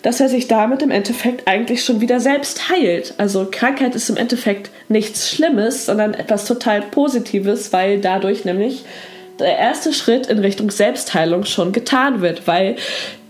Dass 0.03 0.19
er 0.19 0.31
sich 0.31 0.49
damit 0.49 0.81
im 0.81 0.91
Endeffekt 0.91 1.47
eigentlich 1.47 1.85
schon 1.85 2.01
wieder 2.01 2.21
selbst 2.21 2.71
heilt. 2.71 3.13
Also 3.19 3.49
Krankheit 3.51 3.95
ist 3.95 4.09
im 4.09 4.17
Endeffekt 4.17 4.71
nichts 4.89 5.31
Schlimmes, 5.31 5.85
sondern 5.85 6.15
etwas 6.15 6.47
total 6.47 6.81
Positives, 6.81 7.71
weil 7.75 8.01
dadurch 8.01 8.47
nämlich 8.47 8.87
der 9.41 9.59
erste 9.59 9.93
Schritt 9.93 10.27
in 10.27 10.39
Richtung 10.39 10.71
Selbstheilung 10.71 11.45
schon 11.45 11.73
getan 11.73 12.21
wird, 12.21 12.47
weil 12.47 12.77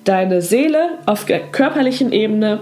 deine 0.05 0.43
Seele 0.43 0.99
auf 1.07 1.25
der 1.25 1.41
körperlichen 1.41 2.13
Ebene 2.13 2.61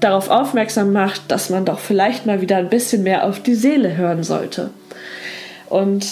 darauf 0.00 0.30
aufmerksam 0.30 0.92
macht, 0.92 1.30
dass 1.30 1.50
man 1.50 1.64
doch 1.64 1.78
vielleicht 1.78 2.26
mal 2.26 2.40
wieder 2.40 2.56
ein 2.56 2.68
bisschen 2.68 3.02
mehr 3.02 3.26
auf 3.26 3.42
die 3.42 3.54
Seele 3.54 3.96
hören 3.96 4.22
sollte. 4.22 4.70
Und 5.68 6.06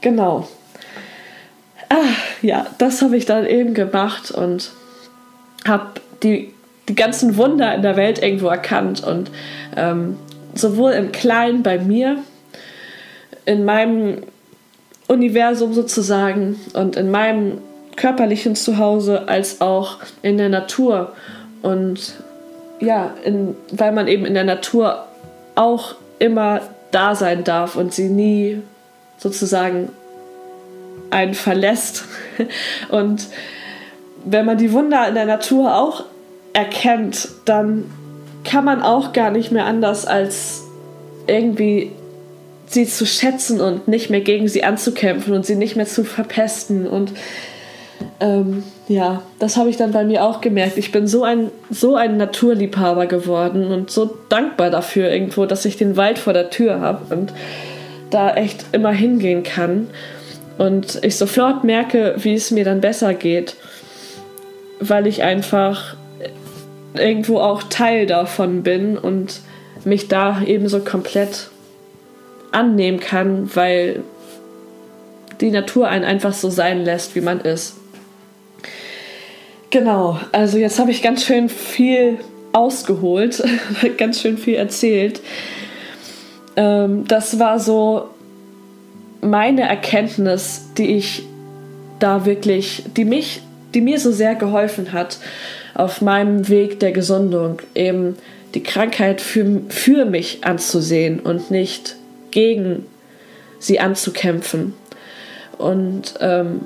genau. 0.00 0.48
Ah, 1.88 1.96
ja, 2.42 2.66
das 2.78 3.02
habe 3.02 3.16
ich 3.16 3.24
dann 3.24 3.46
eben 3.46 3.74
gemacht 3.74 4.30
und 4.30 4.72
habe 5.66 6.00
die, 6.22 6.52
die 6.88 6.94
ganzen 6.94 7.36
Wunder 7.36 7.74
in 7.74 7.82
der 7.82 7.96
Welt 7.96 8.22
irgendwo 8.22 8.48
erkannt 8.48 9.02
und 9.02 9.30
ähm, 9.76 10.16
sowohl 10.54 10.92
im 10.92 11.12
Kleinen 11.12 11.62
bei 11.62 11.78
mir, 11.78 12.18
in 13.46 13.64
meinem 13.64 14.22
Universum 15.08 15.74
sozusagen 15.74 16.60
und 16.72 16.96
in 16.96 17.10
meinem 17.10 17.58
körperlichen 17.96 18.56
Zuhause 18.56 19.28
als 19.28 19.60
auch 19.60 19.98
in 20.22 20.38
der 20.38 20.48
Natur. 20.48 21.12
Und 21.62 22.14
ja, 22.80 23.14
in, 23.24 23.54
weil 23.70 23.92
man 23.92 24.08
eben 24.08 24.24
in 24.24 24.34
der 24.34 24.44
Natur 24.44 25.06
auch 25.54 25.94
immer 26.18 26.60
da 26.90 27.14
sein 27.14 27.44
darf 27.44 27.76
und 27.76 27.92
sie 27.92 28.08
nie 28.08 28.62
sozusagen 29.18 29.90
einen 31.10 31.34
verlässt. 31.34 32.04
Und 32.88 33.28
wenn 34.24 34.44
man 34.44 34.58
die 34.58 34.72
Wunder 34.72 35.06
in 35.08 35.14
der 35.14 35.26
Natur 35.26 35.76
auch 35.76 36.04
erkennt, 36.52 37.28
dann 37.44 37.90
kann 38.44 38.64
man 38.64 38.82
auch 38.82 39.12
gar 39.12 39.30
nicht 39.30 39.52
mehr 39.52 39.66
anders 39.66 40.06
als 40.06 40.62
irgendwie 41.26 41.92
sie 42.74 42.86
zu 42.86 43.06
schätzen 43.06 43.60
und 43.60 43.88
nicht 43.88 44.10
mehr 44.10 44.20
gegen 44.20 44.48
sie 44.48 44.64
anzukämpfen 44.64 45.32
und 45.32 45.46
sie 45.46 45.56
nicht 45.56 45.76
mehr 45.76 45.86
zu 45.86 46.04
verpesten. 46.04 46.86
Und 46.86 47.12
ähm, 48.20 48.64
ja, 48.88 49.22
das 49.38 49.56
habe 49.56 49.70
ich 49.70 49.76
dann 49.76 49.92
bei 49.92 50.04
mir 50.04 50.24
auch 50.24 50.40
gemerkt. 50.40 50.76
Ich 50.76 50.92
bin 50.92 51.06
so 51.06 51.24
ein, 51.24 51.50
so 51.70 51.96
ein 51.96 52.16
Naturliebhaber 52.16 53.06
geworden 53.06 53.72
und 53.72 53.90
so 53.90 54.18
dankbar 54.28 54.70
dafür 54.70 55.10
irgendwo, 55.10 55.46
dass 55.46 55.64
ich 55.64 55.76
den 55.76 55.96
Wald 55.96 56.18
vor 56.18 56.32
der 56.32 56.50
Tür 56.50 56.80
habe 56.80 57.14
und 57.14 57.32
da 58.10 58.34
echt 58.34 58.66
immer 58.72 58.92
hingehen 58.92 59.42
kann. 59.42 59.88
Und 60.58 61.00
ich 61.02 61.16
sofort 61.16 61.64
merke, 61.64 62.14
wie 62.18 62.34
es 62.34 62.50
mir 62.50 62.64
dann 62.64 62.80
besser 62.80 63.14
geht, 63.14 63.56
weil 64.78 65.06
ich 65.06 65.22
einfach 65.22 65.96
irgendwo 66.94 67.38
auch 67.38 67.64
Teil 67.64 68.06
davon 68.06 68.62
bin 68.62 68.96
und 68.96 69.40
mich 69.84 70.08
da 70.08 70.42
eben 70.42 70.68
so 70.68 70.78
komplett 70.80 71.48
annehmen 72.54 73.00
kann, 73.00 73.50
weil 73.54 74.02
die 75.40 75.50
Natur 75.50 75.88
einen 75.88 76.04
einfach 76.04 76.32
so 76.32 76.50
sein 76.50 76.84
lässt, 76.84 77.14
wie 77.14 77.20
man 77.20 77.40
ist. 77.40 77.76
Genau, 79.70 80.20
also 80.32 80.56
jetzt 80.56 80.78
habe 80.78 80.92
ich 80.92 81.02
ganz 81.02 81.24
schön 81.24 81.48
viel 81.48 82.18
ausgeholt, 82.52 83.42
ganz 83.98 84.20
schön 84.20 84.38
viel 84.38 84.54
erzählt. 84.54 85.20
Ähm, 86.56 87.04
das 87.08 87.40
war 87.40 87.58
so 87.58 88.08
meine 89.20 89.62
Erkenntnis, 89.62 90.66
die 90.78 90.96
ich 90.96 91.24
da 91.98 92.24
wirklich, 92.24 92.84
die 92.96 93.04
mich, 93.04 93.40
die 93.74 93.80
mir 93.80 93.98
so 93.98 94.12
sehr 94.12 94.34
geholfen 94.36 94.92
hat 94.92 95.18
auf 95.74 96.00
meinem 96.00 96.48
Weg 96.48 96.78
der 96.78 96.92
Gesundung, 96.92 97.60
eben 97.74 98.16
die 98.54 98.62
Krankheit 98.62 99.20
für, 99.20 99.62
für 99.68 100.04
mich 100.04 100.44
anzusehen 100.44 101.18
und 101.18 101.50
nicht 101.50 101.96
gegen 102.34 102.84
sie 103.60 103.80
anzukämpfen. 103.80 104.74
Und 105.56 106.14
ähm, 106.20 106.62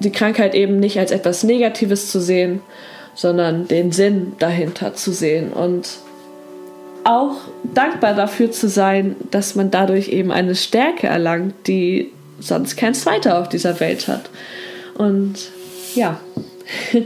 die 0.00 0.10
Krankheit 0.10 0.54
eben 0.54 0.80
nicht 0.80 0.98
als 0.98 1.10
etwas 1.10 1.44
Negatives 1.44 2.10
zu 2.10 2.20
sehen, 2.20 2.60
sondern 3.14 3.68
den 3.68 3.92
Sinn 3.92 4.32
dahinter 4.38 4.94
zu 4.94 5.12
sehen 5.12 5.52
und 5.52 5.88
auch 7.04 7.36
dankbar 7.62 8.14
dafür 8.14 8.50
zu 8.50 8.68
sein, 8.68 9.16
dass 9.30 9.54
man 9.54 9.70
dadurch 9.70 10.08
eben 10.08 10.32
eine 10.32 10.54
Stärke 10.54 11.06
erlangt, 11.06 11.54
die 11.66 12.10
sonst 12.40 12.76
kein 12.76 12.94
zweiter 12.94 13.38
auf 13.38 13.48
dieser 13.48 13.78
Welt 13.78 14.08
hat. 14.08 14.28
Und 14.94 15.34
ja, 15.94 16.18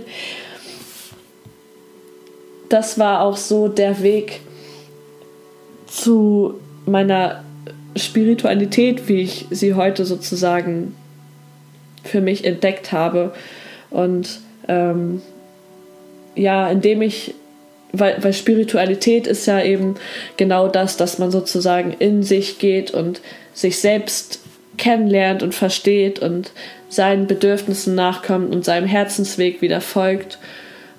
das 2.68 2.98
war 2.98 3.20
auch 3.20 3.36
so 3.36 3.68
der 3.68 4.02
Weg 4.02 4.40
zu 5.86 6.54
meiner 6.86 7.44
Spiritualität, 7.96 9.08
wie 9.08 9.22
ich 9.22 9.46
sie 9.50 9.74
heute 9.74 10.04
sozusagen 10.04 10.94
für 12.04 12.20
mich 12.20 12.44
entdeckt 12.44 12.92
habe. 12.92 13.32
Und 13.90 14.40
ähm, 14.68 15.22
ja, 16.34 16.70
indem 16.70 17.02
ich, 17.02 17.34
weil, 17.92 18.22
weil 18.22 18.32
Spiritualität 18.32 19.26
ist 19.26 19.46
ja 19.46 19.62
eben 19.62 19.96
genau 20.36 20.68
das, 20.68 20.96
dass 20.96 21.18
man 21.18 21.30
sozusagen 21.30 21.92
in 21.98 22.22
sich 22.22 22.58
geht 22.58 22.92
und 22.92 23.20
sich 23.52 23.78
selbst 23.78 24.40
kennenlernt 24.78 25.42
und 25.42 25.54
versteht 25.54 26.20
und 26.20 26.52
seinen 26.88 27.26
Bedürfnissen 27.26 27.94
nachkommt 27.94 28.54
und 28.54 28.64
seinem 28.64 28.86
Herzensweg 28.86 29.60
wieder 29.60 29.80
folgt. 29.80 30.38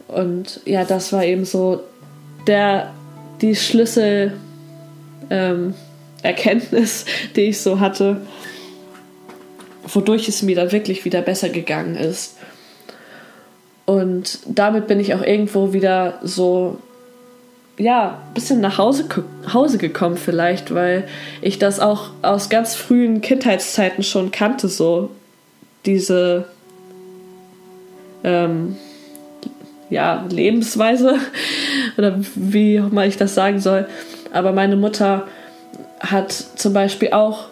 Und 0.07 0.59
ja, 0.65 0.83
das 0.83 1.11
war 1.13 1.23
eben 1.23 1.45
so 1.45 1.81
der, 2.47 2.93
die 3.41 3.55
Schlüssel, 3.55 4.33
ähm, 5.29 5.73
Erkenntnis, 6.23 7.05
die 7.35 7.41
ich 7.41 7.61
so 7.61 7.79
hatte, 7.79 8.21
wodurch 9.87 10.27
es 10.27 10.41
mir 10.41 10.55
dann 10.55 10.71
wirklich 10.71 11.05
wieder 11.05 11.21
besser 11.21 11.49
gegangen 11.49 11.95
ist. 11.95 12.37
Und 13.85 14.39
damit 14.45 14.87
bin 14.87 14.99
ich 14.99 15.13
auch 15.15 15.21
irgendwo 15.21 15.73
wieder 15.73 16.19
so, 16.21 16.77
ja, 17.77 18.21
ein 18.27 18.33
bisschen 18.33 18.61
nach 18.61 18.77
Hause, 18.77 19.05
Hause 19.51 19.77
gekommen 19.77 20.17
vielleicht, 20.17 20.73
weil 20.73 21.07
ich 21.41 21.59
das 21.59 21.79
auch 21.79 22.11
aus 22.21 22.49
ganz 22.49 22.75
frühen 22.75 23.21
Kindheitszeiten 23.21 24.03
schon 24.03 24.31
kannte, 24.31 24.67
so 24.67 25.09
diese, 25.85 26.45
ähm, 28.23 28.77
ja, 29.89 30.25
Lebensweise 30.29 31.17
oder 31.97 32.15
wie 32.35 32.79
auch 32.79 32.91
mal 32.91 33.07
ich 33.07 33.17
das 33.17 33.35
sagen 33.35 33.59
soll. 33.59 33.87
Aber 34.31 34.53
meine 34.53 34.77
Mutter 34.77 35.27
hat 36.11 36.31
zum 36.31 36.73
Beispiel 36.73 37.11
auch 37.11 37.45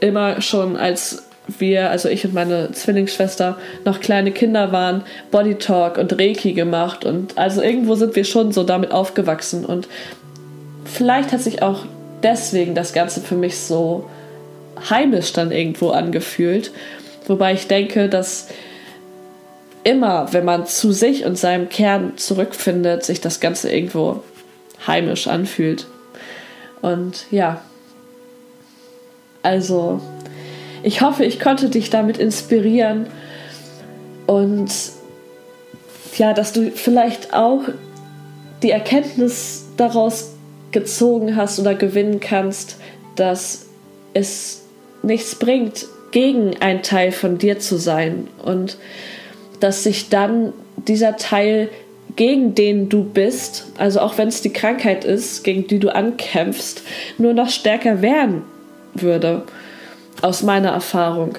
immer 0.00 0.40
schon 0.40 0.76
als 0.76 1.24
wir, 1.58 1.90
also 1.90 2.08
ich 2.08 2.24
und 2.24 2.34
meine 2.34 2.70
Zwillingsschwester, 2.72 3.58
noch 3.84 4.00
kleine 4.00 4.30
Kinder 4.32 4.72
waren, 4.72 5.02
Body 5.30 5.56
Talk 5.56 5.98
und 5.98 6.18
Reiki 6.18 6.52
gemacht. 6.52 7.04
Und 7.04 7.36
also 7.38 7.62
irgendwo 7.62 7.94
sind 7.94 8.14
wir 8.14 8.24
schon 8.24 8.52
so 8.52 8.62
damit 8.62 8.92
aufgewachsen. 8.92 9.64
Und 9.64 9.88
vielleicht 10.84 11.32
hat 11.32 11.40
sich 11.40 11.62
auch 11.62 11.84
deswegen 12.22 12.74
das 12.74 12.92
Ganze 12.92 13.20
für 13.20 13.34
mich 13.34 13.58
so 13.58 14.08
heimisch 14.88 15.32
dann 15.32 15.50
irgendwo 15.50 15.90
angefühlt. 15.90 16.70
Wobei 17.26 17.52
ich 17.54 17.66
denke, 17.66 18.08
dass 18.08 18.48
immer, 19.84 20.32
wenn 20.32 20.44
man 20.44 20.66
zu 20.66 20.92
sich 20.92 21.24
und 21.24 21.38
seinem 21.38 21.68
Kern 21.68 22.16
zurückfindet, 22.16 23.04
sich 23.04 23.20
das 23.20 23.40
Ganze 23.40 23.72
irgendwo 23.72 24.22
heimisch 24.86 25.26
anfühlt. 25.26 25.86
Und 26.82 27.26
ja, 27.30 27.60
also 29.42 30.00
ich 30.82 31.02
hoffe, 31.02 31.24
ich 31.24 31.40
konnte 31.40 31.68
dich 31.68 31.90
damit 31.90 32.18
inspirieren. 32.18 33.06
Und 34.26 34.70
ja, 36.16 36.32
dass 36.32 36.52
du 36.52 36.70
vielleicht 36.70 37.34
auch 37.34 37.62
die 38.62 38.70
Erkenntnis 38.70 39.66
daraus 39.76 40.30
gezogen 40.72 41.36
hast 41.36 41.58
oder 41.58 41.74
gewinnen 41.74 42.20
kannst, 42.20 42.76
dass 43.16 43.66
es 44.14 44.62
nichts 45.02 45.34
bringt, 45.34 45.86
gegen 46.12 46.56
ein 46.60 46.82
Teil 46.82 47.12
von 47.12 47.38
dir 47.38 47.58
zu 47.58 47.76
sein. 47.76 48.28
Und 48.42 48.76
dass 49.60 49.84
sich 49.84 50.08
dann 50.08 50.52
dieser 50.88 51.16
Teil 51.16 51.68
gegen 52.16 52.54
den 52.54 52.88
du 52.88 53.04
bist, 53.04 53.66
also 53.78 54.00
auch 54.00 54.18
wenn 54.18 54.28
es 54.28 54.42
die 54.42 54.52
Krankheit 54.52 55.04
ist, 55.04 55.44
gegen 55.44 55.66
die 55.66 55.78
du 55.78 55.94
ankämpfst, 55.94 56.82
nur 57.18 57.34
noch 57.34 57.48
stärker 57.48 58.02
werden 58.02 58.42
würde, 58.94 59.42
aus 60.22 60.42
meiner 60.42 60.70
Erfahrung. 60.70 61.38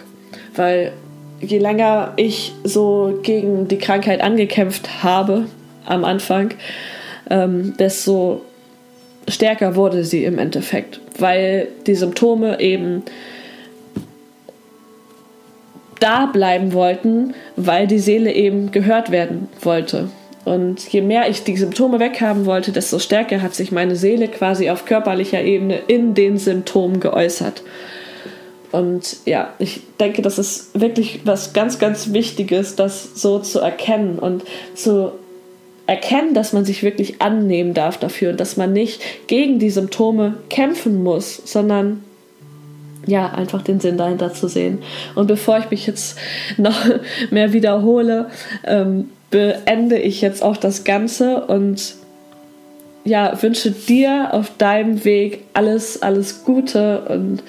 Weil 0.56 0.94
je 1.40 1.58
länger 1.58 2.14
ich 2.16 2.54
so 2.64 3.20
gegen 3.24 3.68
die 3.68 3.78
Krankheit 3.78 4.22
angekämpft 4.22 5.04
habe 5.04 5.46
am 5.86 6.04
Anfang, 6.06 6.54
ähm, 7.30 7.76
desto 7.78 8.42
stärker 9.28 9.76
wurde 9.76 10.04
sie 10.04 10.24
im 10.24 10.38
Endeffekt, 10.38 11.00
weil 11.18 11.68
die 11.88 11.96
Symptome 11.96 12.60
eben 12.60 13.04
da 16.00 16.26
bleiben 16.26 16.74
wollten, 16.74 17.36
weil 17.56 17.88
die 17.88 18.00
Seele 18.00 18.34
eben 18.34 18.72
gehört 18.72 19.12
werden 19.12 19.48
wollte. 19.62 20.10
Und 20.44 20.92
je 20.92 21.02
mehr 21.02 21.30
ich 21.30 21.44
die 21.44 21.56
Symptome 21.56 22.00
weghaben 22.00 22.46
wollte, 22.46 22.72
desto 22.72 22.98
stärker 22.98 23.42
hat 23.42 23.54
sich 23.54 23.72
meine 23.72 23.96
Seele 23.96 24.28
quasi 24.28 24.70
auf 24.70 24.86
körperlicher 24.86 25.44
Ebene 25.44 25.78
in 25.88 26.14
den 26.16 26.38
Symptomen 26.38 27.00
geäußert. 27.00 27.62
Und 28.72 29.18
ja, 29.26 29.54
ich 29.60 29.82
denke, 30.00 30.22
das 30.22 30.40
ist 30.40 30.80
wirklich 30.80 31.22
was 31.26 31.54
ganz, 31.54 31.78
ganz 31.78 32.14
Wichtiges, 32.14 32.76
das 32.76 33.22
so 33.22 33.40
zu 33.40 33.60
erkennen 33.60 34.18
und 34.18 34.44
zu 34.74 35.12
erkennen, 35.88 36.34
dass 36.34 36.54
man 36.54 36.64
sich 36.64 36.84
wirklich 36.84 37.22
annehmen 37.22 37.74
darf 37.74 37.98
dafür 37.98 38.32
und 38.32 38.40
dass 38.40 38.56
man 38.56 38.72
nicht 38.72 39.02
gegen 39.28 39.60
die 39.60 39.70
Symptome 39.70 40.36
kämpfen 40.50 41.04
muss, 41.04 41.42
sondern 41.46 42.04
ja, 43.06 43.28
einfach 43.28 43.62
den 43.62 43.80
Sinn 43.80 43.98
dahinter 43.98 44.34
zu 44.34 44.48
sehen. 44.48 44.80
Und 45.16 45.28
bevor 45.28 45.58
ich 45.58 45.70
mich 45.70 45.88
jetzt 45.88 46.18
noch 46.58 46.86
mehr 47.32 47.52
wiederhole, 47.52 48.30
ähm, 48.66 49.10
beende 49.32 49.98
ich 49.98 50.22
jetzt 50.22 50.44
auch 50.44 50.58
das 50.58 50.84
Ganze 50.84 51.46
und 51.46 51.96
ja, 53.04 53.42
wünsche 53.42 53.72
dir 53.72 54.34
auf 54.34 54.52
deinem 54.58 55.04
Weg 55.04 55.44
alles, 55.54 56.02
alles 56.04 56.44
Gute 56.44 57.02
und 57.06 57.42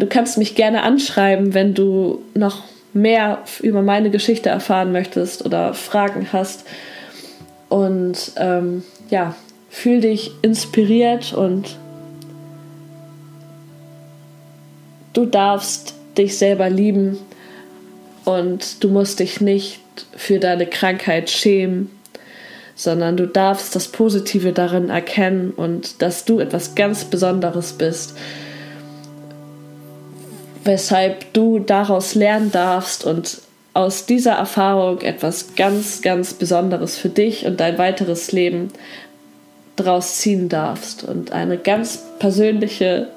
du 0.00 0.06
kannst 0.06 0.36
mich 0.36 0.56
gerne 0.56 0.82
anschreiben, 0.82 1.54
wenn 1.54 1.74
du 1.74 2.22
noch 2.34 2.64
mehr 2.92 3.44
über 3.60 3.82
meine 3.82 4.10
Geschichte 4.10 4.48
erfahren 4.48 4.90
möchtest 4.92 5.46
oder 5.46 5.74
Fragen 5.74 6.28
hast. 6.32 6.66
Und 7.68 8.32
ähm, 8.36 8.82
ja, 9.08 9.34
fühl 9.70 10.00
dich 10.00 10.32
inspiriert 10.42 11.32
und 11.32 11.78
du 15.12 15.24
darfst 15.24 15.94
dich 16.18 16.36
selber 16.36 16.68
lieben 16.68 17.18
und 18.24 18.82
du 18.84 18.88
musst 18.88 19.20
dich 19.20 19.40
nicht 19.40 19.81
für 20.16 20.38
deine 20.38 20.66
Krankheit 20.66 21.30
schämen, 21.30 21.90
sondern 22.74 23.16
du 23.16 23.26
darfst 23.26 23.74
das 23.76 23.88
Positive 23.88 24.52
darin 24.52 24.88
erkennen 24.88 25.50
und 25.50 26.02
dass 26.02 26.24
du 26.24 26.40
etwas 26.40 26.74
ganz 26.74 27.04
Besonderes 27.04 27.74
bist 27.74 28.14
weshalb 30.64 31.32
du 31.32 31.58
daraus 31.58 32.14
lernen 32.14 32.52
darfst 32.52 33.04
und 33.04 33.40
aus 33.74 34.06
dieser 34.06 34.32
Erfahrung 34.32 35.00
etwas 35.00 35.54
ganz, 35.54 36.02
ganz 36.02 36.34
Besonderes 36.34 36.98
für 36.98 37.08
dich 37.08 37.46
und 37.46 37.58
dein 37.60 37.78
weiteres 37.78 38.32
Leben 38.32 38.68
daraus 39.76 40.18
ziehen 40.18 40.48
darfst 40.48 41.04
und 41.04 41.32
eine 41.32 41.56
ganz 41.56 42.02
persönliche, 42.18 43.08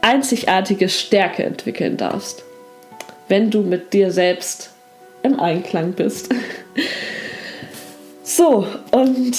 einzigartige 0.00 0.88
Stärke 0.88 1.44
entwickeln 1.44 1.96
darfst, 1.96 2.42
wenn 3.28 3.50
du 3.50 3.62
mit 3.62 3.92
dir 3.92 4.10
selbst 4.10 4.71
im 5.22 5.38
Einklang 5.40 5.92
bist. 5.92 6.34
so, 8.22 8.66
und 8.90 9.36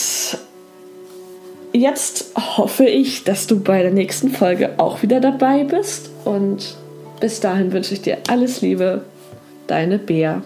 jetzt 1.73 2.31
hoffe 2.35 2.85
ich, 2.85 3.23
dass 3.23 3.47
du 3.47 3.59
bei 3.59 3.81
der 3.81 3.91
nächsten 3.91 4.29
Folge 4.29 4.73
auch 4.77 5.01
wieder 5.01 5.19
dabei 5.19 5.63
bist 5.63 6.09
und 6.25 6.75
bis 7.19 7.39
dahin 7.39 7.71
wünsche 7.71 7.93
ich 7.93 8.01
dir 8.01 8.17
alles 8.27 8.61
Liebe, 8.61 9.05
deine 9.67 9.97
Bea. 9.97 10.43